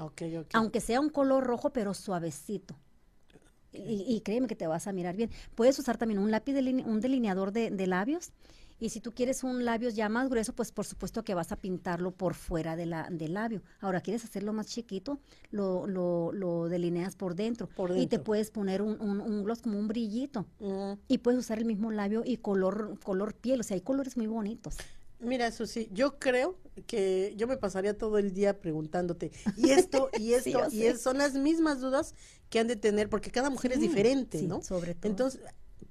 Aunque 0.57 0.81
sea 0.81 0.99
un 0.99 1.09
color 1.09 1.43
rojo, 1.43 1.69
pero 1.71 1.93
suavecito. 1.93 2.75
Y, 3.71 4.03
y 4.07 4.21
créeme 4.21 4.47
que 4.47 4.55
te 4.55 4.65
vas 4.65 4.87
a 4.87 4.93
mirar 4.93 5.15
bien. 5.15 5.29
Puedes 5.53 5.77
usar 5.77 5.97
también 5.97 6.17
un 6.19 6.31
lápiz, 6.31 6.53
deline- 6.53 6.83
un 6.87 7.01
delineador 7.01 7.51
de, 7.51 7.69
de 7.69 7.85
labios. 7.85 8.31
Y 8.79 8.89
si 8.89 9.01
tú 9.01 9.11
quieres 9.13 9.43
un 9.43 9.65
labios 9.65 9.93
ya 9.95 10.07
más 10.09 10.29
grueso, 10.29 10.53
pues 10.53 10.71
por 10.71 10.85
supuesto 10.85 11.23
que 11.23 11.33
vas 11.33 11.51
a 11.51 11.57
pintarlo 11.57 12.11
por 12.11 12.33
fuera 12.33 12.75
de 12.75 12.85
la, 12.85 13.07
del 13.11 13.33
labio. 13.33 13.61
Ahora, 13.81 14.01
¿quieres 14.01 14.23
hacerlo 14.23 14.53
más 14.53 14.67
chiquito? 14.67 15.19
Lo, 15.51 15.85
lo, 15.85 16.31
lo 16.31 16.69
delineas 16.69 17.15
por 17.15 17.35
dentro. 17.35 17.67
Por 17.75 17.97
Y 17.97 18.07
te 18.07 18.19
puedes 18.19 18.51
poner 18.51 18.81
un, 18.81 18.99
un, 19.01 19.19
un 19.19 19.43
gloss 19.43 19.61
como 19.61 19.77
un 19.77 19.87
brillito. 19.87 20.45
Mm, 20.59 20.93
Y 21.07 21.17
puedes 21.19 21.39
usar 21.39 21.57
el 21.57 21.65
mismo 21.65 21.91
labio 21.91 22.23
y 22.25 22.37
color, 22.37 22.97
color 23.03 23.33
piel. 23.33 23.59
O 23.59 23.63
sea, 23.63 23.75
hay 23.75 23.81
colores 23.81 24.15
muy 24.15 24.27
bonitos. 24.27 24.77
Mira, 25.21 25.51
Susi, 25.51 25.89
yo 25.91 26.17
creo 26.17 26.55
que 26.87 27.33
yo 27.35 27.45
me 27.45 27.57
pasaría 27.57 27.97
todo 27.97 28.17
el 28.19 28.33
día 28.33 28.57
preguntándote, 28.61 29.31
y 29.57 29.71
esto, 29.71 30.09
y 30.17 30.31
esto, 30.33 30.67
y 30.71 30.83
es- 30.83 31.01
son 31.01 31.17
las 31.17 31.33
mismas 31.33 31.81
dudas 31.81 32.15
que 32.49 32.57
han 32.59 32.67
de 32.67 32.77
tener, 32.77 33.09
porque 33.09 33.29
cada 33.29 33.49
mujer 33.49 33.73
es 33.73 33.81
diferente, 33.81 34.39
sí, 34.39 34.47
¿no? 34.47 34.61
sobre 34.61 34.95
todo. 34.95 35.09
Entonces, 35.11 35.41